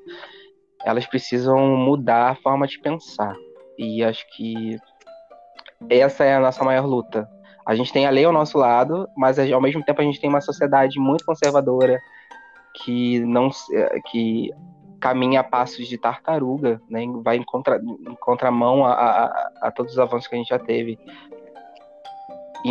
elas 0.84 1.06
precisam 1.06 1.76
mudar 1.78 2.32
a 2.32 2.36
forma 2.36 2.68
de 2.68 2.80
pensar. 2.80 3.36
E 3.78 4.04
acho 4.04 4.26
que 4.36 4.78
essa 5.90 6.24
é 6.24 6.36
a 6.36 6.40
nossa 6.40 6.64
maior 6.64 6.86
luta. 6.86 7.30
A 7.66 7.76
gente 7.76 7.94
tem 7.94 8.08
a 8.08 8.10
lei 8.10 8.26
ao 8.26 8.34
nosso 8.34 8.58
lado, 8.58 9.08
mas 9.16 9.38
ao 9.40 9.62
mesmo 9.62 9.84
tempo 9.84 10.02
a 10.02 10.04
gente 10.04 10.20
tem 10.20 10.30
uma 10.30 10.42
sociedade 10.42 11.00
muito 11.00 11.26
conservadora 11.26 12.00
que 12.84 13.20
não 13.20 13.50
eh, 13.74 14.00
que 14.10 14.52
caminha 15.00 15.42
a 15.42 15.44
passos 15.44 15.88
de 15.88 15.98
tartaruga, 15.98 16.82
né? 16.90 17.06
vai 17.24 17.38
em, 17.38 17.44
contra, 17.44 17.78
em 17.78 18.16
contramão 18.16 18.84
a, 18.84 18.94
a, 18.94 19.52
a 19.62 19.72
todos 19.72 19.94
os 19.94 20.00
avanços 20.00 20.28
que 20.28 20.36
a 20.36 20.38
gente 20.40 20.50
já 20.50 20.58
teve 20.58 20.98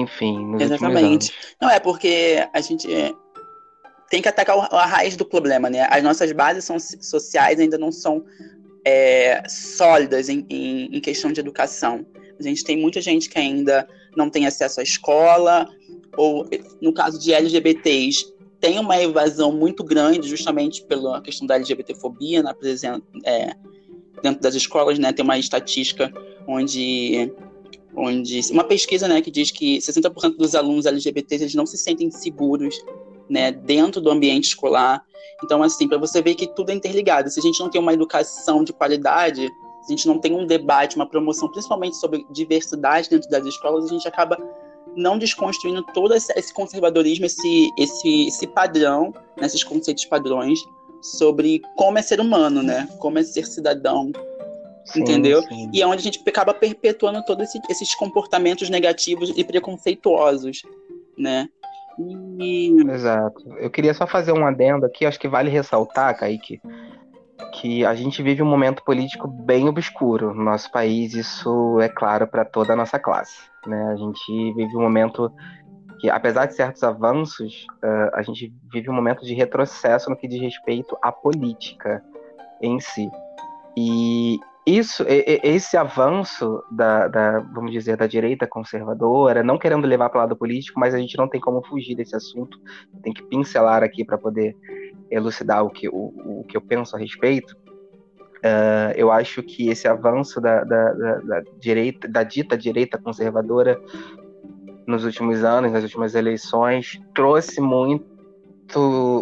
enfim, 0.00 0.46
nos 0.46 0.62
Exatamente. 0.62 1.32
Não, 1.60 1.70
é 1.70 1.80
porque 1.80 2.46
a 2.52 2.60
gente 2.60 2.88
tem 4.10 4.22
que 4.22 4.28
atacar 4.28 4.56
a 4.72 4.86
raiz 4.86 5.16
do 5.16 5.24
problema, 5.24 5.68
né? 5.68 5.86
As 5.90 6.02
nossas 6.02 6.30
bases 6.32 6.64
são, 6.64 6.78
sociais 6.78 7.58
ainda 7.58 7.76
não 7.76 7.90
são 7.90 8.24
é, 8.84 9.42
sólidas 9.48 10.28
em, 10.28 10.46
em, 10.48 10.96
em, 10.96 11.00
questão 11.00 11.32
de 11.32 11.40
educação. 11.40 12.06
A 12.38 12.42
gente 12.42 12.62
tem 12.62 12.76
muita 12.76 13.00
gente 13.00 13.28
que 13.28 13.38
ainda 13.38 13.88
não 14.16 14.30
tem 14.30 14.46
acesso 14.46 14.80
à 14.80 14.82
escola, 14.82 15.68
ou 16.16 16.48
no 16.80 16.92
caso 16.92 17.18
de 17.18 17.32
LGBTs, 17.32 18.32
tem 18.60 18.78
uma 18.78 19.00
evasão 19.00 19.52
muito 19.52 19.82
grande, 19.82 20.28
justamente 20.28 20.82
pela 20.84 21.20
questão 21.20 21.46
da 21.46 21.56
LGBTfobia 21.56 22.42
na 22.42 22.54
presença, 22.54 23.02
é, 23.24 23.54
dentro 24.22 24.40
das 24.40 24.54
escolas, 24.54 24.98
né? 24.98 25.12
Tem 25.12 25.24
uma 25.24 25.38
estatística 25.38 26.12
onde, 26.46 27.32
onde 27.96 28.40
uma 28.50 28.64
pesquisa, 28.64 29.08
né, 29.08 29.22
que 29.22 29.30
diz 29.30 29.50
que 29.50 29.78
60% 29.78 30.36
dos 30.36 30.54
alunos 30.54 30.84
LGBTs 30.86 31.42
eles 31.42 31.54
não 31.54 31.64
se 31.64 31.78
sentem 31.78 32.10
seguros, 32.10 32.74
né, 33.28 33.50
dentro 33.50 34.00
do 34.00 34.10
ambiente 34.10 34.44
escolar. 34.44 35.02
Então, 35.42 35.62
assim, 35.62 35.88
para 35.88 35.98
você 35.98 36.20
ver 36.20 36.34
que 36.34 36.46
tudo 36.46 36.70
é 36.70 36.74
interligado. 36.74 37.30
Se 37.30 37.40
a 37.40 37.42
gente 37.42 37.58
não 37.58 37.70
tem 37.70 37.80
uma 37.80 37.92
educação 37.92 38.62
de 38.62 38.72
qualidade, 38.72 39.48
se 39.82 39.92
a 39.92 39.96
gente 39.96 40.06
não 40.06 40.18
tem 40.18 40.34
um 40.34 40.46
debate, 40.46 40.96
uma 40.96 41.08
promoção, 41.08 41.48
principalmente 41.50 41.96
sobre 41.96 42.24
diversidade 42.30 43.08
dentro 43.08 43.28
das 43.30 43.46
escolas, 43.46 43.86
a 43.86 43.88
gente 43.88 44.06
acaba 44.06 44.38
não 44.94 45.18
desconstruindo 45.18 45.82
todo 45.94 46.14
esse 46.14 46.52
conservadorismo, 46.54 47.26
esse, 47.26 47.70
esse, 47.78 48.28
esse 48.28 48.46
padrão, 48.46 49.12
né, 49.36 49.46
esses 49.46 49.62
conceitos 49.62 50.04
padrões 50.06 50.58
sobre 51.02 51.60
como 51.76 51.98
é 51.98 52.02
ser 52.02 52.20
humano, 52.20 52.62
né? 52.62 52.88
Como 52.98 53.18
é 53.18 53.22
ser 53.22 53.46
cidadão, 53.46 54.10
sim, 54.86 55.00
entendeu? 55.00 55.42
Sim. 55.42 55.70
E 55.72 55.82
é 55.82 55.86
onde 55.86 56.00
a 56.00 56.02
gente 56.02 56.22
acaba 56.26 56.54
perpetuando 56.54 57.24
todos 57.24 57.48
esse, 57.48 57.60
esses 57.68 57.94
comportamentos 57.94 58.70
negativos 58.70 59.32
e 59.36 59.44
preconceituosos, 59.44 60.62
né? 61.18 61.48
E... 61.98 62.74
Exato. 62.90 63.42
Eu 63.58 63.70
queria 63.70 63.94
só 63.94 64.06
fazer 64.06 64.32
um 64.32 64.46
adendo 64.46 64.86
aqui, 64.86 65.06
acho 65.06 65.18
que 65.18 65.28
vale 65.28 65.50
ressaltar, 65.50 66.16
Kaique, 66.18 66.60
que 67.54 67.84
a 67.84 67.94
gente 67.94 68.22
vive 68.22 68.42
um 68.42 68.46
momento 68.46 68.82
político 68.84 69.26
bem 69.26 69.68
obscuro 69.68 70.34
no 70.34 70.44
nosso 70.44 70.70
país, 70.70 71.14
isso 71.14 71.80
é 71.80 71.88
claro 71.88 72.26
para 72.26 72.44
toda 72.44 72.72
a 72.72 72.76
nossa 72.76 72.98
classe. 72.98 73.38
Né? 73.66 73.82
A 73.92 73.96
gente 73.96 74.54
vive 74.54 74.76
um 74.76 74.82
momento 74.82 75.32
que, 76.00 76.10
apesar 76.10 76.46
de 76.46 76.54
certos 76.54 76.82
avanços, 76.82 77.66
a 78.12 78.22
gente 78.22 78.52
vive 78.70 78.90
um 78.90 78.94
momento 78.94 79.24
de 79.24 79.34
retrocesso 79.34 80.10
no 80.10 80.16
que 80.16 80.28
diz 80.28 80.40
respeito 80.40 80.96
à 81.02 81.10
política 81.10 82.04
em 82.60 82.78
si. 82.78 83.10
E 83.76 84.38
isso, 84.66 85.04
esse 85.06 85.76
avanço 85.76 86.60
da, 86.72 87.06
da, 87.06 87.38
vamos 87.38 87.70
dizer, 87.70 87.96
da 87.96 88.08
direita 88.08 88.48
conservadora, 88.48 89.44
não 89.44 89.58
querendo 89.58 89.86
levar 89.86 90.10
para 90.10 90.18
o 90.18 90.20
lado 90.22 90.36
político, 90.36 90.80
mas 90.80 90.92
a 90.92 90.98
gente 90.98 91.16
não 91.16 91.28
tem 91.28 91.40
como 91.40 91.64
fugir 91.64 91.94
desse 91.94 92.16
assunto, 92.16 92.58
tem 93.00 93.12
que 93.12 93.22
pincelar 93.22 93.84
aqui 93.84 94.04
para 94.04 94.18
poder 94.18 94.56
elucidar 95.08 95.64
o 95.64 95.70
que, 95.70 95.88
o, 95.88 95.92
o 95.92 96.44
que 96.48 96.56
eu 96.56 96.60
penso 96.60 96.96
a 96.96 96.98
respeito. 96.98 97.56
Uh, 98.38 98.90
eu 98.96 99.12
acho 99.12 99.40
que 99.40 99.68
esse 99.68 99.86
avanço 99.86 100.40
da, 100.40 100.64
da, 100.64 100.92
da, 100.92 101.42
direita, 101.60 102.08
da 102.08 102.24
dita 102.24 102.58
direita 102.58 102.98
conservadora 102.98 103.80
nos 104.84 105.04
últimos 105.04 105.44
anos, 105.44 105.70
nas 105.70 105.84
últimas 105.84 106.16
eleições, 106.16 107.00
trouxe 107.14 107.60
muito 107.60 108.16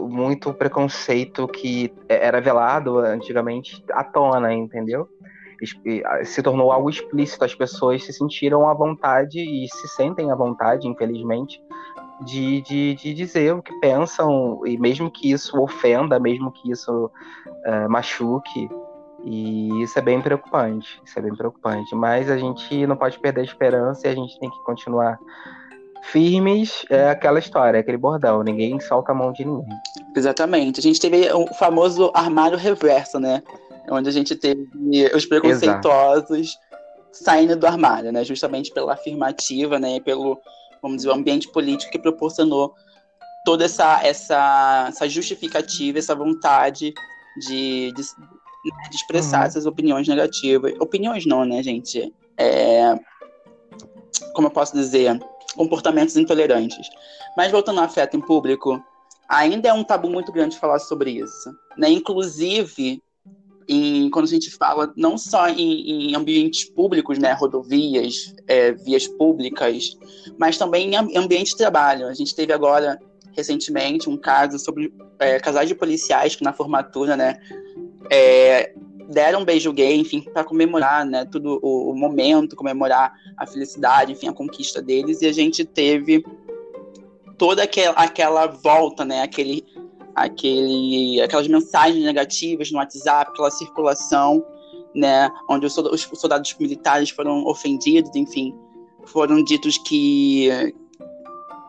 muito 0.08 0.54
preconceito 0.54 1.46
que 1.46 1.92
era 2.08 2.40
velado 2.40 2.98
antigamente 2.98 3.84
à 3.92 4.02
tona, 4.02 4.54
entendeu? 4.54 5.06
Se 6.24 6.42
tornou 6.42 6.72
algo 6.72 6.90
explícito, 6.90 7.44
as 7.44 7.54
pessoas 7.54 8.04
se 8.04 8.12
sentiram 8.12 8.68
à 8.68 8.74
vontade 8.74 9.38
e 9.38 9.68
se 9.68 9.88
sentem 9.88 10.30
à 10.30 10.34
vontade, 10.34 10.88
infelizmente, 10.88 11.62
de, 12.24 12.60
de, 12.62 12.94
de 12.94 13.14
dizer 13.14 13.54
o 13.54 13.62
que 13.62 13.72
pensam, 13.80 14.60
e 14.66 14.78
mesmo 14.78 15.10
que 15.10 15.30
isso 15.30 15.60
ofenda, 15.60 16.18
mesmo 16.18 16.52
que 16.52 16.70
isso 16.70 17.06
uh, 17.06 17.90
machuque, 17.90 18.68
e 19.24 19.82
isso 19.82 19.98
é 19.98 20.02
bem 20.02 20.20
preocupante, 20.20 21.00
isso 21.04 21.18
é 21.18 21.22
bem 21.22 21.34
preocupante. 21.34 21.94
Mas 21.94 22.30
a 22.30 22.36
gente 22.36 22.86
não 22.86 22.96
pode 22.96 23.18
perder 23.18 23.40
a 23.40 23.44
esperança 23.44 24.06
e 24.06 24.10
a 24.10 24.14
gente 24.14 24.38
tem 24.38 24.50
que 24.50 24.64
continuar 24.64 25.18
firmes. 26.02 26.84
É 26.90 27.08
aquela 27.08 27.38
história, 27.38 27.80
aquele 27.80 27.96
bordão, 27.96 28.42
ninguém 28.42 28.78
solta 28.80 29.12
a 29.12 29.14
mão 29.14 29.32
de 29.32 29.44
ninguém. 29.44 29.78
Exatamente. 30.14 30.78
A 30.78 30.82
gente 30.82 31.00
teve 31.00 31.32
o 31.32 31.46
famoso 31.54 32.12
armário 32.14 32.58
reverso, 32.58 33.18
né? 33.18 33.42
Onde 33.90 34.08
a 34.08 34.12
gente 34.12 34.34
teve 34.34 34.68
os 35.14 35.26
preconceituosos 35.26 36.30
Exato. 36.30 36.58
saindo 37.12 37.56
do 37.56 37.66
armário, 37.66 38.12
né? 38.12 38.24
Justamente 38.24 38.72
pela 38.72 38.94
afirmativa, 38.94 39.78
né? 39.78 40.00
Pelo, 40.00 40.40
vamos 40.82 40.98
dizer, 40.98 41.08
o 41.08 41.14
ambiente 41.14 41.48
político 41.48 41.92
que 41.92 41.98
proporcionou 41.98 42.74
toda 43.44 43.64
essa, 43.64 44.02
essa, 44.02 44.86
essa 44.88 45.08
justificativa, 45.08 45.98
essa 45.98 46.14
vontade 46.14 46.94
de, 47.46 47.92
de 47.92 48.02
né, 48.64 48.88
de 48.88 48.96
expressar 48.96 49.40
uhum. 49.40 49.46
essas 49.46 49.66
opiniões 49.66 50.08
negativas. 50.08 50.72
Opiniões 50.80 51.26
não, 51.26 51.44
né, 51.44 51.62
gente? 51.62 52.12
É... 52.38 52.98
Como 54.32 54.48
eu 54.48 54.50
posso 54.50 54.74
dizer? 54.74 55.18
Comportamentos 55.54 56.16
intolerantes. 56.16 56.88
Mas 57.36 57.52
voltando 57.52 57.78
ao 57.78 57.84
afeto 57.84 58.16
em 58.16 58.20
público, 58.20 58.82
ainda 59.28 59.68
é 59.68 59.72
um 59.72 59.84
tabu 59.84 60.08
muito 60.08 60.32
grande 60.32 60.58
falar 60.58 60.78
sobre 60.78 61.10
isso. 61.10 61.54
Né? 61.76 61.90
Inclusive, 61.90 63.02
em, 63.68 64.10
quando 64.10 64.26
a 64.26 64.28
gente 64.28 64.50
fala 64.50 64.92
não 64.96 65.16
só 65.16 65.48
em, 65.48 66.10
em 66.10 66.14
ambientes 66.14 66.64
públicos, 66.64 67.18
né, 67.18 67.32
rodovias, 67.32 68.34
é, 68.46 68.72
vias 68.72 69.06
públicas, 69.06 69.96
mas 70.38 70.58
também 70.58 70.94
em 70.94 71.16
ambiente 71.16 71.50
de 71.50 71.56
trabalho. 71.56 72.06
A 72.06 72.14
gente 72.14 72.34
teve 72.34 72.52
agora, 72.52 72.98
recentemente, 73.32 74.08
um 74.08 74.16
caso 74.16 74.58
sobre 74.58 74.92
é, 75.18 75.38
casais 75.38 75.68
de 75.68 75.74
policiais 75.74 76.36
que 76.36 76.44
na 76.44 76.52
formatura, 76.52 77.16
né, 77.16 77.36
é, 78.10 78.72
deram 79.08 79.40
um 79.40 79.44
beijo 79.44 79.72
gay, 79.72 79.96
enfim, 79.96 80.20
para 80.20 80.44
comemorar, 80.44 81.04
né, 81.04 81.24
tudo 81.24 81.58
o, 81.62 81.90
o, 81.90 81.94
momento, 81.96 82.56
comemorar 82.56 83.12
a 83.36 83.46
felicidade, 83.46 84.12
enfim, 84.12 84.28
a 84.28 84.32
conquista 84.32 84.80
deles, 84.80 85.22
e 85.22 85.26
a 85.26 85.32
gente 85.32 85.64
teve 85.64 86.24
toda 87.36 87.62
aquela, 87.62 87.94
aquela 87.94 88.46
volta, 88.46 89.04
né, 89.04 89.22
aquele, 89.22 89.64
aquele, 90.14 91.20
aquelas 91.20 91.48
mensagens 91.48 92.04
negativas 92.04 92.70
no 92.70 92.78
WhatsApp, 92.78 93.30
aquela 93.30 93.50
circulação, 93.50 94.44
né, 94.94 95.30
onde 95.48 95.66
os, 95.66 95.76
os 95.76 96.08
soldados 96.14 96.54
militares 96.58 97.10
foram 97.10 97.44
ofendidos, 97.46 98.14
enfim, 98.14 98.54
foram 99.06 99.42
ditos 99.42 99.78
que 99.78 100.74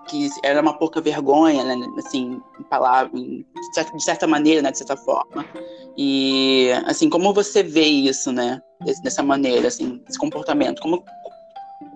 que 0.07 0.29
era 0.43 0.61
uma 0.61 0.77
pouca 0.77 1.01
vergonha, 1.01 1.63
né, 1.63 1.75
assim, 1.97 2.39
em 2.59 2.63
palavra, 2.63 3.11
de 3.11 4.03
certa 4.03 4.27
maneira, 4.27 4.61
né, 4.61 4.71
de 4.71 4.77
certa 4.77 4.95
forma. 4.95 5.43
E, 5.97 6.69
assim, 6.85 7.09
como 7.09 7.33
você 7.33 7.63
vê 7.63 7.85
isso, 7.85 8.31
né, 8.31 8.61
dessa 9.01 9.23
maneira, 9.23 9.67
assim, 9.67 9.99
esse 10.07 10.19
comportamento? 10.19 10.79
Como, 10.79 11.03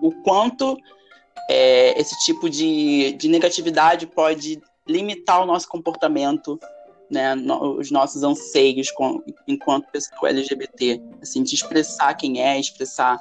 o 0.02 0.10
quanto 0.22 0.76
é, 1.48 2.00
esse 2.00 2.18
tipo 2.24 2.50
de, 2.50 3.12
de 3.12 3.28
negatividade 3.28 4.06
pode 4.06 4.60
limitar 4.90 5.42
o 5.42 5.46
nosso 5.46 5.68
comportamento, 5.68 6.58
né, 7.10 7.34
no, 7.34 7.78
os 7.78 7.90
nossos 7.90 8.22
anseios 8.22 8.90
com, 8.90 9.22
enquanto 9.46 9.90
pessoa 9.90 10.30
LGBT, 10.30 11.00
assim, 11.22 11.42
de 11.42 11.54
expressar 11.54 12.14
quem 12.14 12.40
é, 12.40 12.58
expressar, 12.58 13.18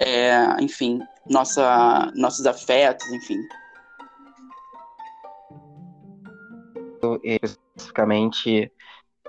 é, 0.00 0.34
enfim, 0.60 1.00
nossa, 1.28 2.12
nossos 2.14 2.46
afetos, 2.46 3.06
enfim. 3.12 3.38
especificamente 7.22 8.72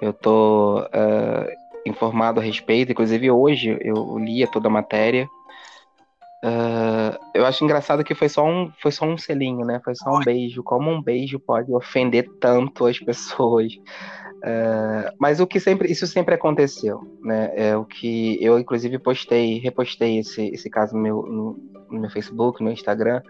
eu 0.02 0.14
tô 0.14 0.80
uh, 0.80 1.48
informado 1.86 2.40
a 2.40 2.44
respeito, 2.44 2.92
inclusive 2.92 3.30
hoje 3.32 3.78
eu 3.82 4.18
lia 4.18 4.50
toda 4.50 4.68
a 4.68 4.72
matéria. 4.72 5.28
Uh, 6.46 7.18
eu 7.34 7.44
acho 7.44 7.64
engraçado 7.64 8.04
que 8.04 8.14
foi 8.14 8.30
só 8.30 8.46
um 8.46 8.72
foi 8.80 8.92
só 8.92 9.04
um 9.04 9.18
selinho, 9.18 9.66
né? 9.66 9.82
Foi 9.84 9.96
só 9.96 10.16
um 10.16 10.20
beijo. 10.20 10.62
Como 10.62 10.92
um 10.92 11.02
beijo 11.02 11.40
pode 11.40 11.74
ofender 11.74 12.30
tanto 12.40 12.86
as 12.86 13.00
pessoas? 13.00 13.74
Uh, 14.44 15.10
mas 15.18 15.40
o 15.40 15.48
que 15.48 15.60
sempre 15.60 15.92
isso 15.92 16.06
sempre 16.06 16.36
aconteceu, 16.36 17.02
né? 17.24 17.52
É 17.56 17.76
o 17.76 17.84
que 17.84 18.38
eu 18.44 18.60
inclusive 18.60 19.00
postei, 19.00 19.58
repostei 19.58 20.20
esse, 20.20 20.50
esse 20.50 20.70
caso 20.70 20.96
no 20.96 21.02
meu, 21.02 21.24
no, 21.24 21.60
no 21.90 22.00
meu 22.02 22.12
Facebook, 22.12 22.64
no 22.64 22.72
Instagram, 22.72 23.24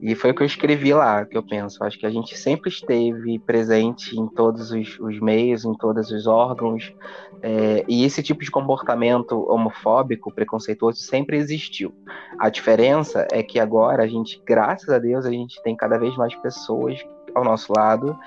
e 0.00 0.14
foi 0.14 0.30
o 0.30 0.34
que 0.34 0.42
eu 0.42 0.46
escrevi 0.46 0.92
lá, 0.92 1.24
que 1.24 1.36
eu 1.36 1.42
penso. 1.42 1.82
Acho 1.82 1.98
que 1.98 2.06
a 2.06 2.10
gente 2.10 2.36
sempre 2.36 2.68
esteve 2.68 3.38
presente 3.38 4.18
em 4.18 4.28
todos 4.28 4.70
os, 4.70 4.98
os 4.98 5.18
meios, 5.20 5.64
em 5.64 5.74
todos 5.74 6.10
os 6.10 6.26
órgãos, 6.26 6.94
é, 7.42 7.84
e 7.88 8.04
esse 8.04 8.22
tipo 8.22 8.44
de 8.44 8.50
comportamento 8.50 9.50
homofóbico, 9.50 10.32
preconceituoso, 10.32 11.00
sempre 11.00 11.38
existiu. 11.38 11.94
A 12.38 12.50
diferença 12.50 13.26
é 13.32 13.42
que 13.42 13.58
agora 13.58 14.02
a 14.02 14.06
gente, 14.06 14.40
graças 14.46 14.88
a 14.90 14.98
Deus, 14.98 15.24
a 15.24 15.30
gente 15.30 15.62
tem 15.62 15.74
cada 15.74 15.98
vez 15.98 16.14
mais 16.16 16.34
pessoas 16.36 16.98
ao 17.34 17.44
nosso 17.44 17.72
lado, 17.74 18.18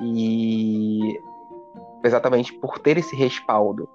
e 0.00 1.18
exatamente 2.04 2.52
por 2.52 2.78
ter 2.78 2.98
esse 2.98 3.16
respaldo 3.16 3.88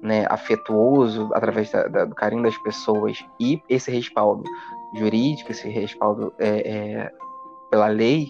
né, 0.00 0.26
afetuoso 0.28 1.30
através 1.32 1.70
da, 1.70 1.86
da, 1.88 2.04
do 2.04 2.14
carinho 2.14 2.42
das 2.42 2.56
pessoas 2.58 3.24
e 3.38 3.62
esse 3.68 3.90
respaldo 3.90 4.44
jurídico, 4.94 5.52
esse 5.52 5.68
respaldo 5.68 6.32
é, 6.38 6.48
é, 6.48 7.12
pela 7.70 7.86
lei, 7.86 8.28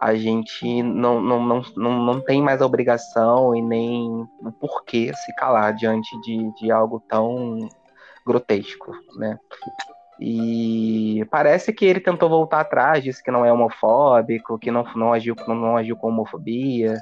a 0.00 0.14
gente 0.14 0.82
não, 0.82 1.20
não, 1.20 1.40
não, 1.44 1.62
não, 1.76 1.92
não 2.04 2.20
tem 2.20 2.42
mais 2.42 2.60
a 2.60 2.66
obrigação 2.66 3.54
e 3.54 3.62
nem 3.62 4.26
o 4.40 4.52
porquê 4.58 5.12
se 5.14 5.34
calar 5.36 5.74
diante 5.74 6.20
de, 6.22 6.52
de 6.60 6.72
algo 6.72 7.00
tão 7.08 7.68
grotesco, 8.26 8.92
né? 9.16 9.38
E 10.20 11.24
parece 11.30 11.72
que 11.72 11.84
ele 11.84 12.00
tentou 12.00 12.28
voltar 12.28 12.60
atrás, 12.60 13.02
disse 13.02 13.22
que 13.22 13.30
não 13.30 13.44
é 13.44 13.52
homofóbico, 13.52 14.58
que 14.58 14.70
não, 14.70 14.84
não, 14.94 15.12
agiu, 15.12 15.34
não, 15.48 15.54
não 15.54 15.76
agiu 15.76 15.96
com 15.96 16.08
homofobia, 16.08 17.00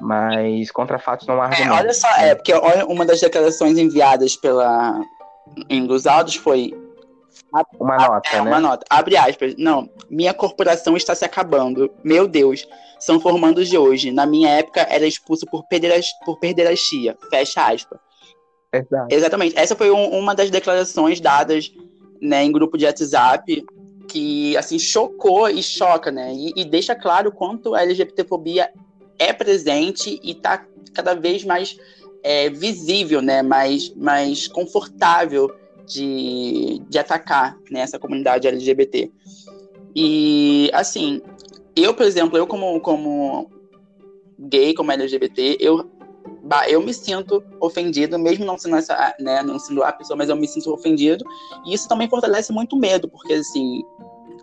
mas 0.00 0.70
contra 0.70 0.98
fatos 0.98 1.26
não 1.26 1.40
há 1.40 1.46
argumentos. 1.46 1.76
É, 1.76 1.80
olha 1.80 1.94
só, 1.94 2.08
é, 2.18 2.34
porque 2.34 2.54
uma 2.86 3.04
das 3.04 3.20
declarações 3.20 3.76
enviadas 3.76 4.36
pela 4.36 5.00
em 5.68 5.86
dos 5.86 6.06
autos 6.06 6.36
foi 6.36 6.72
uma 7.78 7.96
nota, 7.96 8.28
é, 8.30 8.34
né? 8.36 8.50
Uma 8.50 8.60
nota. 8.60 8.86
Abre 8.88 9.16
aspas. 9.16 9.54
Não, 9.56 9.88
minha 10.10 10.34
corporação 10.34 10.96
está 10.96 11.14
se 11.14 11.24
acabando. 11.24 11.90
Meu 12.02 12.26
Deus, 12.26 12.66
são 12.98 13.20
formandos 13.20 13.68
de 13.68 13.76
hoje. 13.78 14.10
Na 14.10 14.26
minha 14.26 14.48
época 14.48 14.86
era 14.88 15.06
expulso 15.06 15.46
por, 15.46 15.66
pederastia, 15.68 16.16
por 16.24 16.38
pederastia. 16.38 17.16
Fecha 17.30 17.66
aspas. 17.66 17.98
Exato. 18.72 19.14
Exatamente. 19.14 19.58
Essa 19.58 19.76
foi 19.76 19.90
um, 19.90 20.10
uma 20.10 20.34
das 20.34 20.50
declarações 20.50 21.20
dadas 21.20 21.72
né, 22.20 22.44
em 22.44 22.52
grupo 22.52 22.76
de 22.76 22.84
WhatsApp 22.84 23.64
que 24.08 24.56
assim 24.56 24.78
chocou 24.78 25.48
e 25.48 25.62
choca, 25.62 26.10
né? 26.10 26.32
E, 26.32 26.52
e 26.56 26.64
deixa 26.64 26.94
claro 26.94 27.32
quanto 27.32 27.74
a 27.74 27.82
LGBTfobia 27.82 28.70
é 29.18 29.32
presente 29.32 30.20
e 30.22 30.32
está 30.32 30.64
cada 30.94 31.14
vez 31.14 31.44
mais 31.44 31.76
é, 32.22 32.48
visível, 32.48 33.20
né? 33.20 33.42
Mais, 33.42 33.92
mais 33.94 34.48
confortável 34.48 35.54
de, 35.86 36.82
de 36.88 36.98
atacar 36.98 37.58
né, 37.70 37.80
essa 37.80 37.98
comunidade 37.98 38.48
LGBT. 38.48 39.10
E 39.94 40.70
assim, 40.74 41.22
eu, 41.74 41.94
por 41.94 42.04
exemplo, 42.04 42.36
eu 42.36 42.46
como, 42.46 42.80
como 42.80 43.50
gay, 44.38 44.74
como 44.74 44.92
LGBT, 44.92 45.58
eu 45.60 45.90
eu 46.68 46.80
me 46.80 46.94
sinto 46.94 47.42
ofendido, 47.60 48.16
mesmo 48.18 48.44
não 48.44 48.56
sendo 48.56 48.76
essa, 48.76 49.14
né, 49.18 49.42
não 49.42 49.58
sendo 49.58 49.82
a 49.82 49.90
pessoa, 49.90 50.16
mas 50.16 50.28
eu 50.28 50.36
me 50.36 50.46
sinto 50.46 50.72
ofendido. 50.72 51.24
E 51.64 51.74
isso 51.74 51.88
também 51.88 52.08
fortalece 52.08 52.52
muito 52.52 52.76
medo, 52.76 53.08
porque 53.08 53.32
assim, 53.32 53.82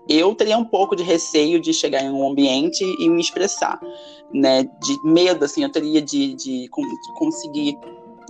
eu 0.07 0.35
teria 0.35 0.57
um 0.57 0.65
pouco 0.65 0.95
de 0.95 1.03
receio 1.03 1.61
de 1.61 1.73
chegar 1.73 2.03
em 2.03 2.09
um 2.09 2.29
ambiente 2.29 2.83
e 2.83 3.09
me 3.09 3.21
expressar, 3.21 3.79
né? 4.33 4.63
De 4.63 4.97
medo, 5.05 5.45
assim, 5.45 5.63
eu 5.63 5.71
teria 5.71 6.01
de, 6.01 6.33
de 6.33 6.69
conseguir 7.15 7.77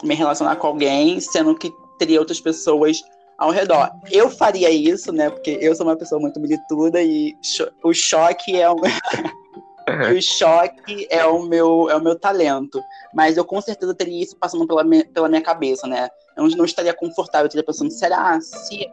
me 0.03 0.13
relacionar 0.13 0.55
com 0.57 0.67
alguém, 0.67 1.19
sendo 1.19 1.55
que 1.55 1.73
teria 1.97 2.19
outras 2.19 2.39
pessoas 2.39 3.01
ao 3.37 3.51
redor. 3.51 3.91
Eu 4.11 4.29
faria 4.29 4.69
isso, 4.69 5.11
né? 5.11 5.29
Porque 5.29 5.57
eu 5.61 5.75
sou 5.75 5.85
uma 5.85 5.95
pessoa 5.95 6.19
muito 6.19 6.39
milituda 6.39 7.01
e 7.01 7.35
o 7.83 7.93
choque 7.93 8.55
é 8.55 8.69
o 8.69 8.75
o 10.17 10.21
choque 10.21 11.07
é 11.09 11.25
o 11.25 11.43
meu 11.43 11.89
é 11.89 11.95
o 11.95 12.03
meu 12.03 12.17
talento. 12.17 12.81
Mas 13.13 13.37
eu 13.37 13.45
com 13.45 13.59
certeza 13.61 13.93
teria 13.93 14.23
isso 14.23 14.37
passando 14.37 14.67
pela 14.67 14.83
minha, 14.83 15.05
pela 15.05 15.29
minha 15.29 15.41
cabeça, 15.41 15.87
né? 15.87 16.09
Eu 16.35 16.47
não 16.49 16.65
estaria 16.65 16.93
confortável, 16.93 17.45
eu 17.45 17.47
estaria 17.47 17.65
pensando, 17.65 17.91
será? 17.91 18.39
Se, 18.41 18.87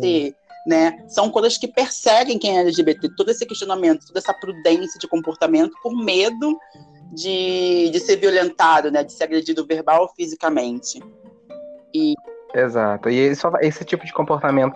se 0.00 0.34
né? 0.66 1.04
São 1.08 1.30
coisas 1.30 1.56
que 1.56 1.68
perseguem 1.68 2.38
quem 2.38 2.58
é 2.58 2.60
LGBT, 2.60 3.14
todo 3.16 3.30
esse 3.30 3.46
questionamento, 3.46 4.06
toda 4.06 4.18
essa 4.18 4.34
prudência 4.34 4.98
de 4.98 5.08
comportamento 5.08 5.72
por 5.82 5.92
medo 5.92 6.58
de, 7.12 7.90
de 7.90 8.00
ser 8.00 8.16
violentado, 8.16 8.90
né? 8.90 9.02
De 9.02 9.12
ser 9.12 9.24
agredido 9.24 9.66
verbal 9.66 10.02
ou 10.02 10.08
fisicamente. 10.14 11.02
E 11.94 12.14
Exato. 12.54 13.08
E 13.08 13.34
só, 13.34 13.52
esse 13.60 13.84
tipo 13.84 14.04
de 14.04 14.12
comportamento 14.12 14.74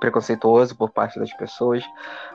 preconceituoso, 0.00 0.76
por 0.76 0.90
parte 0.90 1.18
das 1.18 1.32
pessoas 1.36 1.84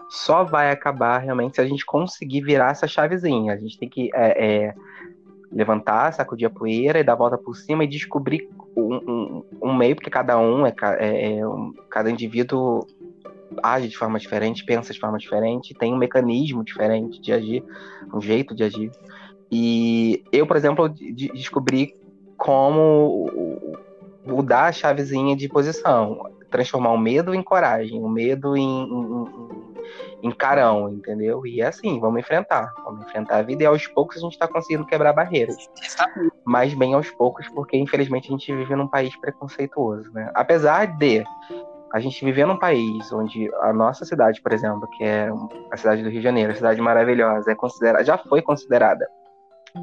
só 0.10 0.44
vai 0.44 0.72
acabar 0.72 1.18
realmente 1.20 1.56
se 1.56 1.62
a 1.62 1.66
gente 1.66 1.86
conseguir 1.86 2.42
virar 2.42 2.72
essa 2.72 2.88
chavezinha. 2.88 3.54
A 3.54 3.58
gente 3.58 3.78
tem 3.78 3.90
que 3.90 4.10
é, 4.14 4.68
é, 4.68 4.76
levantar, 5.52 6.14
sacudir 6.14 6.48
a 6.48 6.50
poeira 6.50 7.00
e 7.00 7.04
dar 7.04 7.14
a 7.14 7.18
volta 7.18 7.38
por 7.38 7.56
cima 7.56 7.84
e 7.84 7.88
descobrir 7.88 8.50
um, 8.76 8.96
um, 8.96 9.44
um 9.62 9.76
meio, 9.76 9.96
porque 9.96 10.10
cada 10.10 10.40
um 10.40 10.66
é, 10.66 10.74
é, 11.00 11.40
é 11.40 11.48
um, 11.48 11.74
cada 11.90 12.10
indivíduo 12.10 12.86
age 13.62 13.88
de 13.88 13.98
forma 13.98 14.20
diferente, 14.20 14.66
pensa 14.66 14.94
de 14.94 15.00
forma 15.00 15.18
diferente, 15.18 15.74
tem 15.74 15.94
um 15.94 15.98
mecanismo 15.98 16.64
diferente 16.64 17.20
de 17.20 17.34
agir, 17.34 17.64
um 18.14 18.22
jeito 18.22 18.56
de 18.56 18.64
agir. 18.64 18.92
E 19.52 20.24
eu, 20.32 20.46
por 20.46 20.58
exemplo, 20.58 20.90
de, 20.90 21.30
descobri 21.30 21.96
como 22.38 23.32
mudar 24.28 24.66
a 24.66 24.72
chavezinha 24.72 25.36
de 25.36 25.48
posição, 25.48 26.30
transformar 26.50 26.92
o 26.92 26.98
medo 26.98 27.34
em 27.34 27.42
coragem, 27.42 28.04
o 28.04 28.10
medo 28.10 28.56
em, 28.56 28.84
em, 28.84 29.28
em, 30.24 30.32
carão, 30.32 30.90
entendeu? 30.90 31.46
E 31.46 31.62
é 31.62 31.68
assim, 31.68 32.00
vamos 32.00 32.20
enfrentar, 32.20 32.74
vamos 32.84 33.06
enfrentar 33.06 33.38
a 33.38 33.42
vida 33.42 33.64
e 33.64 33.66
aos 33.66 33.88
poucos 33.88 34.18
a 34.18 34.20
gente 34.20 34.34
está 34.34 34.48
conseguindo 34.48 34.86
quebrar 34.86 35.14
barreiras. 35.14 35.58
Mas 36.46 36.74
bem 36.74 36.94
aos 36.94 37.10
poucos, 37.12 37.48
porque 37.50 37.78
infelizmente 37.78 38.28
a 38.28 38.32
gente 38.32 38.54
vive 38.54 38.76
num 38.76 38.88
país 38.88 39.16
preconceituoso, 39.18 40.12
né? 40.14 40.32
Apesar 40.34 40.86
de 40.98 41.24
a 41.92 42.00
gente 42.00 42.24
viver 42.24 42.46
num 42.46 42.58
país 42.58 43.12
onde 43.12 43.50
a 43.62 43.72
nossa 43.72 44.06
cidade, 44.06 44.42
por 44.42 44.52
exemplo, 44.52 44.88
que 44.98 45.04
é 45.04 45.30
a 45.72 45.78
cidade 45.78 46.04
do 46.04 46.10
Rio 46.10 46.20
de 46.20 46.24
Janeiro, 46.24 46.56
cidade 46.56 46.82
maravilhosa, 46.82 47.52
é 47.52 47.56
considerada, 47.56 48.04
já 48.04 48.18
foi 48.18 48.42
considerada 48.42 49.08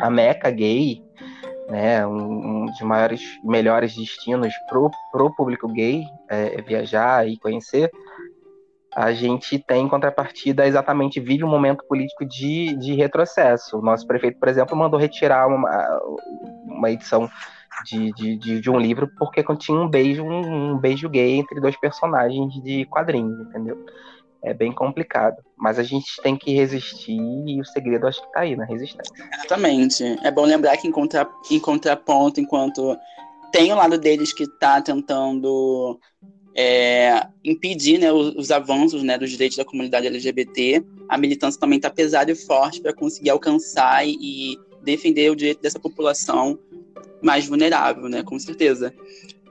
a 0.01 0.11
meca 0.11 0.51
gay, 0.51 1.03
né, 1.69 2.07
um, 2.07 2.63
um 2.63 2.67
dos 2.67 2.81
maiores, 2.81 3.23
melhores 3.43 3.95
destinos 3.95 4.53
pro, 4.69 4.91
pro 5.11 5.35
público 5.35 5.69
gay 5.69 6.03
é, 6.29 6.59
é 6.59 6.63
viajar 6.63 7.27
e 7.27 7.39
conhecer, 7.39 7.91
a 8.95 9.13
gente 9.13 9.59
tem 9.59 9.85
em 9.85 9.89
contrapartida 9.89 10.67
exatamente 10.67 11.19
vive 11.19 11.43
um 11.43 11.51
momento 11.51 11.85
político 11.89 12.25
de, 12.25 12.77
de 12.77 12.95
retrocesso. 12.95 13.79
O 13.79 13.83
nosso 13.83 14.07
prefeito, 14.07 14.39
por 14.39 14.49
exemplo, 14.49 14.77
mandou 14.77 15.01
retirar 15.01 15.49
uma, 15.49 16.01
uma 16.65 16.91
edição 16.91 17.29
de, 17.85 18.13
de, 18.13 18.37
de, 18.39 18.61
de 18.61 18.71
um 18.71 18.79
livro 18.79 19.11
porque 19.19 19.43
continha 19.43 19.81
um 19.81 19.89
beijo, 19.89 20.23
um, 20.23 20.75
um 20.75 20.79
beijo 20.79 21.09
gay 21.09 21.39
entre 21.39 21.61
dois 21.61 21.77
personagens 21.77 22.55
de 22.63 22.85
quadrinhos, 22.87 23.41
entendeu? 23.41 23.85
É 24.45 24.55
bem 24.55 24.73
complicado. 24.73 25.43
Mas 25.57 25.79
a 25.79 25.83
gente 25.83 26.21
tem 26.23 26.37
que 26.37 26.55
resistir 26.55 27.13
e 27.13 27.61
o 27.61 27.65
segredo 27.65 28.07
acho 28.07 28.21
que 28.21 28.33
tá 28.33 28.41
aí, 28.41 28.55
na 28.55 28.65
resistência. 28.65 29.13
Exatamente. 29.35 30.05
É 30.23 30.31
bom 30.31 30.45
lembrar 30.45 30.77
que 30.77 30.87
em, 30.87 30.93
contra, 30.93 31.29
em 31.51 31.59
contraponto, 31.59 32.41
enquanto 32.41 32.97
tem 33.51 33.73
o 33.73 33.77
lado 33.77 33.99
deles 33.99 34.33
que 34.33 34.47
tá 34.59 34.81
tentando 34.83 35.99
é, 36.55 37.27
impedir 37.45 37.99
né, 37.99 38.13
os, 38.13 38.35
os, 38.37 38.51
avanços 38.51 39.03
né, 39.03 39.17
dos 39.19 39.31
direitos 39.31 39.57
da 39.57 39.65
comunidade 39.65 40.07
LGBT, 40.07 40.85
a 41.09 41.17
militância 41.17 41.59
também 41.59 41.77
está 41.77 41.91
pesada 41.91 42.31
e 42.31 42.35
forte 42.35 42.81
para 42.81 42.93
conseguir 42.93 43.31
alcançar 43.31 44.07
e 44.07 44.59
defender 44.83 45.31
o 45.31 45.37
direito 45.37 45.63
dessa 45.63 45.81
população 45.81 46.59
mais 47.23 47.47
vulnerável, 47.47 48.09
né, 48.09 48.23
com 48.23 48.39
certeza. 48.39 48.95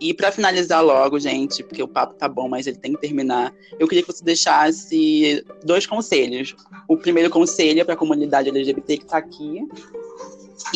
E 0.03 0.13
para 0.13 0.33
finalizar 0.33 0.83
logo, 0.83 1.17
gente, 1.17 1.63
porque 1.63 1.81
o 1.81 1.87
papo 1.87 2.15
tá 2.15 2.27
bom, 2.27 2.49
mas 2.49 2.67
ele 2.67 2.75
tem 2.75 2.91
que 2.91 2.99
terminar, 2.99 3.53
eu 3.79 3.87
queria 3.87 4.03
que 4.03 4.11
você 4.11 4.21
deixasse 4.21 5.45
dois 5.63 5.87
conselhos. 5.87 6.53
O 6.89 6.97
primeiro 6.97 7.29
conselho 7.29 7.79
é 7.79 7.85
para 7.85 7.93
a 7.93 7.97
comunidade 7.97 8.49
LGBT 8.49 8.97
que 8.97 9.03
está 9.05 9.15
aqui 9.15 9.65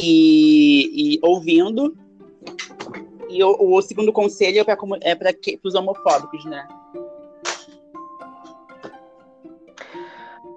e, 0.01 1.15
e, 1.15 1.19
ouvindo. 1.21 1.93
E 3.27 3.43
o, 3.43 3.57
o 3.59 3.81
segundo 3.81 4.13
conselho 4.13 4.61
é 4.61 4.63
para 4.63 5.29
é 5.29 5.35
os 5.61 5.75
homofóbicos, 5.75 6.45
né? 6.45 6.65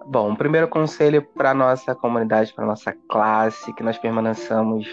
Bom, 0.07 0.33
o 0.33 0.37
primeiro 0.37 0.69
conselho 0.69 1.27
para 1.35 1.53
nossa 1.53 1.93
comunidade, 1.97 2.55
para 2.55 2.65
nossa 2.65 2.95
classe, 3.09 3.73
que 3.73 3.83
nós 3.83 3.99
permaneçamos 3.99 4.87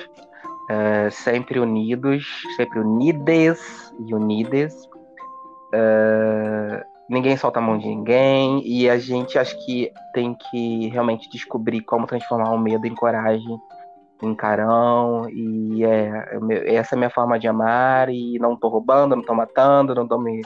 uh, 0.69 1.11
sempre 1.11 1.59
unidos, 1.59 2.43
sempre 2.55 2.79
unidas 2.79 3.93
e 4.05 4.13
unidas. 4.13 4.73
Uh, 5.73 6.83
ninguém 7.09 7.35
solta 7.37 7.59
a 7.59 7.61
mão 7.61 7.77
de 7.77 7.87
ninguém 7.87 8.61
e 8.65 8.89
a 8.89 8.97
gente 8.97 9.37
acho 9.37 9.57
que 9.65 9.91
tem 10.13 10.35
que 10.35 10.87
realmente 10.89 11.29
descobrir 11.29 11.81
como 11.81 12.07
transformar 12.07 12.51
o 12.51 12.57
medo 12.57 12.85
em 12.85 12.95
coragem, 12.95 13.57
em 14.21 14.35
carão 14.35 15.29
e 15.29 15.83
é, 15.83 16.39
é 16.51 16.75
essa 16.75 16.95
é 16.95 16.97
a 16.97 16.99
minha 16.99 17.09
forma 17.09 17.37
de 17.37 17.47
amar 17.47 18.09
e 18.09 18.39
não 18.39 18.55
tô 18.55 18.67
roubando, 18.67 19.15
não 19.15 19.23
tô 19.23 19.33
matando, 19.33 19.93
não 19.93 20.07
tô 20.07 20.17
me 20.17 20.41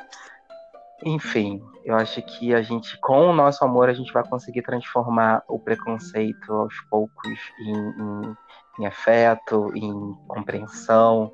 enfim, 1.03 1.61
eu 1.83 1.95
acho 1.95 2.21
que 2.21 2.53
a 2.53 2.61
gente, 2.61 2.99
com 2.99 3.29
o 3.29 3.33
nosso 3.33 3.63
amor, 3.65 3.89
a 3.89 3.93
gente 3.93 4.13
vai 4.13 4.23
conseguir 4.23 4.61
transformar 4.61 5.43
o 5.47 5.57
preconceito 5.57 6.53
aos 6.53 6.79
poucos 6.89 7.39
em, 7.59 7.73
em 7.73 8.35
em 8.79 8.85
afeto, 8.85 9.71
em 9.75 10.13
compreensão. 10.27 11.31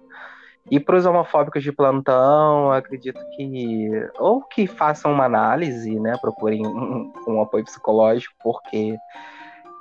E 0.69 0.80
para 0.80 0.97
os 0.97 1.06
homofóbicos 1.06 1.63
de 1.63 1.71
plantão, 1.71 2.71
acredito 2.71 3.19
que 3.36 3.89
ou 4.19 4.41
que 4.41 4.67
façam 4.67 5.13
uma 5.13 5.26
análise, 5.26 5.97
né, 6.00 6.17
procurem 6.19 6.65
um, 6.67 7.13
um, 7.26 7.41
apoio 7.41 7.63
psicológico, 7.63 8.34
porque 8.43 8.97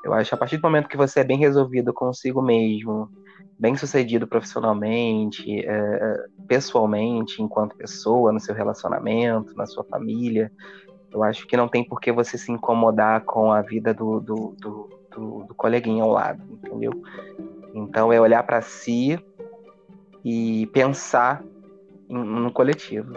eu 0.05 0.12
acho 0.12 0.31
que 0.31 0.35
a 0.35 0.38
partir 0.38 0.59
do 0.59 0.62
momento 0.62 0.88
que 0.88 0.97
você 0.97 1.21
é 1.21 1.25
bem 1.25 1.38
resolvido 1.38 1.92
consigo 1.92 2.40
mesmo, 2.40 3.11
bem 3.59 3.77
sucedido 3.77 4.29
profissionalmente, 4.29 5.61
é, 5.66 6.25
pessoalmente, 6.47 7.42
enquanto 7.42 7.77
pessoa, 7.77 8.33
no 8.33 8.38
seu 8.38 8.55
relacionamento, 8.55 9.57
na 9.57 9.66
sua 9.66 9.83
família, 9.83 10.53
eu 11.12 11.23
acho 11.25 11.47
que 11.47 11.57
não 11.57 11.66
tem 11.66 11.83
por 11.83 12.01
que 12.01 12.12
você 12.12 12.37
se 12.38 12.53
incomodar 12.53 13.25
com 13.25 13.51
a 13.51 13.62
vida 13.62 13.92
do, 13.92 14.21
do, 14.21 14.55
do, 14.61 14.88
do, 15.16 15.44
do 15.44 15.55
coleguinha 15.55 16.05
ao 16.05 16.11
lado, 16.11 16.42
entendeu? 16.50 16.92
Então 17.74 18.12
é 18.12 18.20
olhar 18.20 18.42
para 18.42 18.61
si 18.61 19.18
e 20.24 20.66
pensar 20.72 21.42
no 22.09 22.52
coletivo. 22.52 23.14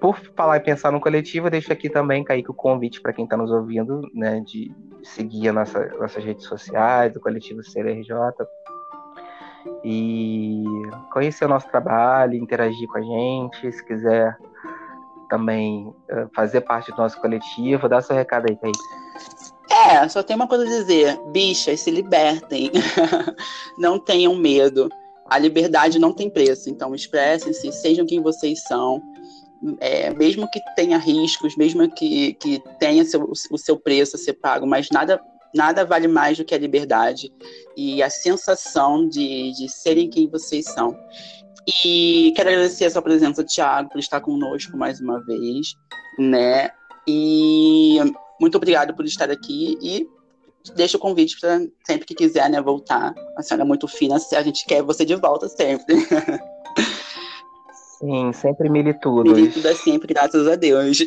Por 0.00 0.18
falar 0.36 0.56
e 0.56 0.60
pensar 0.60 0.90
no 0.90 1.00
coletivo, 1.00 1.46
eu 1.46 1.50
deixo 1.50 1.72
aqui 1.72 1.88
também, 1.88 2.24
Kaique, 2.24 2.50
o 2.50 2.54
convite 2.54 3.00
para 3.00 3.12
quem 3.12 3.24
está 3.24 3.36
nos 3.36 3.50
ouvindo, 3.50 4.02
né, 4.12 4.40
de 4.40 4.74
seguir 5.02 5.52
nossa, 5.52 5.86
nossas 5.98 6.24
redes 6.24 6.44
sociais, 6.44 7.14
o 7.16 7.20
coletivo 7.20 7.62
CLRJ, 7.62 8.12
e 9.82 10.64
conhecer 11.12 11.44
o 11.44 11.48
nosso 11.48 11.68
trabalho, 11.68 12.34
interagir 12.34 12.86
com 12.88 12.98
a 12.98 13.02
gente, 13.02 13.72
se 13.72 13.84
quiser 13.84 14.36
também 15.28 15.88
uh, 15.88 16.28
fazer 16.34 16.60
parte 16.62 16.90
do 16.90 16.98
nosso 16.98 17.20
coletivo, 17.20 17.88
dá 17.88 18.00
seu 18.00 18.14
recado 18.14 18.46
aí, 18.48 18.56
Kaique. 18.56 18.78
É, 19.86 20.08
só 20.08 20.22
tem 20.22 20.34
uma 20.34 20.48
coisa 20.48 20.64
a 20.64 20.68
dizer, 20.68 21.18
bichas, 21.30 21.80
se 21.80 21.90
libertem, 21.90 22.70
não 23.78 23.98
tenham 23.98 24.34
medo, 24.34 24.88
a 25.26 25.38
liberdade 25.38 25.98
não 25.98 26.12
tem 26.12 26.30
preço, 26.30 26.70
então 26.70 26.94
expressem-se, 26.94 27.70
sejam 27.72 28.06
quem 28.06 28.22
vocês 28.22 28.62
são, 28.62 29.02
é, 29.80 30.10
mesmo 30.14 30.50
que 30.50 30.60
tenha 30.74 30.96
riscos, 30.96 31.56
mesmo 31.56 31.88
que, 31.90 32.34
que 32.34 32.62
tenha 32.78 33.04
seu, 33.04 33.30
o 33.50 33.58
seu 33.58 33.78
preço 33.78 34.16
a 34.16 34.18
ser 34.18 34.34
pago, 34.34 34.66
mas 34.66 34.88
nada, 34.90 35.20
nada 35.54 35.84
vale 35.84 36.08
mais 36.08 36.38
do 36.38 36.44
que 36.44 36.54
a 36.54 36.58
liberdade 36.58 37.30
e 37.76 38.02
a 38.02 38.08
sensação 38.08 39.06
de, 39.06 39.52
de 39.52 39.68
serem 39.68 40.08
quem 40.08 40.28
vocês 40.28 40.64
são. 40.66 40.96
E 41.84 42.32
quero 42.36 42.50
agradecer 42.50 42.86
a 42.86 42.90
sua 42.90 43.02
presença, 43.02 43.44
Thiago, 43.44 43.90
por 43.90 43.98
estar 43.98 44.20
conosco 44.20 44.76
mais 44.76 45.00
uma 45.00 45.20
vez, 45.24 45.74
né? 46.18 46.70
E 47.06 47.98
muito 48.40 48.56
obrigado 48.56 48.94
por 48.94 49.04
estar 49.04 49.30
aqui 49.30 49.78
e 49.80 50.08
deixa 50.74 50.96
o 50.96 51.00
convite 51.00 51.38
para 51.38 51.60
sempre 51.86 52.06
que 52.06 52.14
quiser, 52.14 52.48
né, 52.48 52.60
voltar. 52.60 53.14
A 53.36 53.42
senhora 53.42 53.64
é 53.64 53.66
muito 53.66 53.86
fina, 53.86 54.16
a 54.16 54.42
gente 54.42 54.64
quer 54.66 54.82
você 54.82 55.04
de 55.04 55.14
volta 55.14 55.48
sempre. 55.48 55.96
Sim, 57.98 58.32
sempre 58.32 58.68
militudos. 58.68 59.32
Milituda 59.32 59.74
sempre, 59.74 60.12
graças 60.12 60.46
a 60.46 60.56
Deus. 60.56 60.98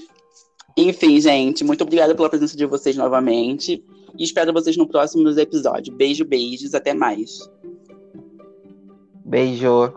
Enfim, 0.75 1.19
gente, 1.19 1.63
muito 1.63 1.83
obrigada 1.83 2.13
pela 2.13 2.29
presença 2.29 2.55
de 2.55 2.65
vocês 2.65 2.95
novamente. 2.95 3.83
E 4.17 4.23
espero 4.23 4.53
vocês 4.53 4.77
no 4.77 4.87
próximo 4.87 5.29
episódio. 5.29 5.93
Beijo, 5.93 6.25
beijos, 6.25 6.73
até 6.73 6.93
mais. 6.93 7.49
Beijo. 9.25 9.93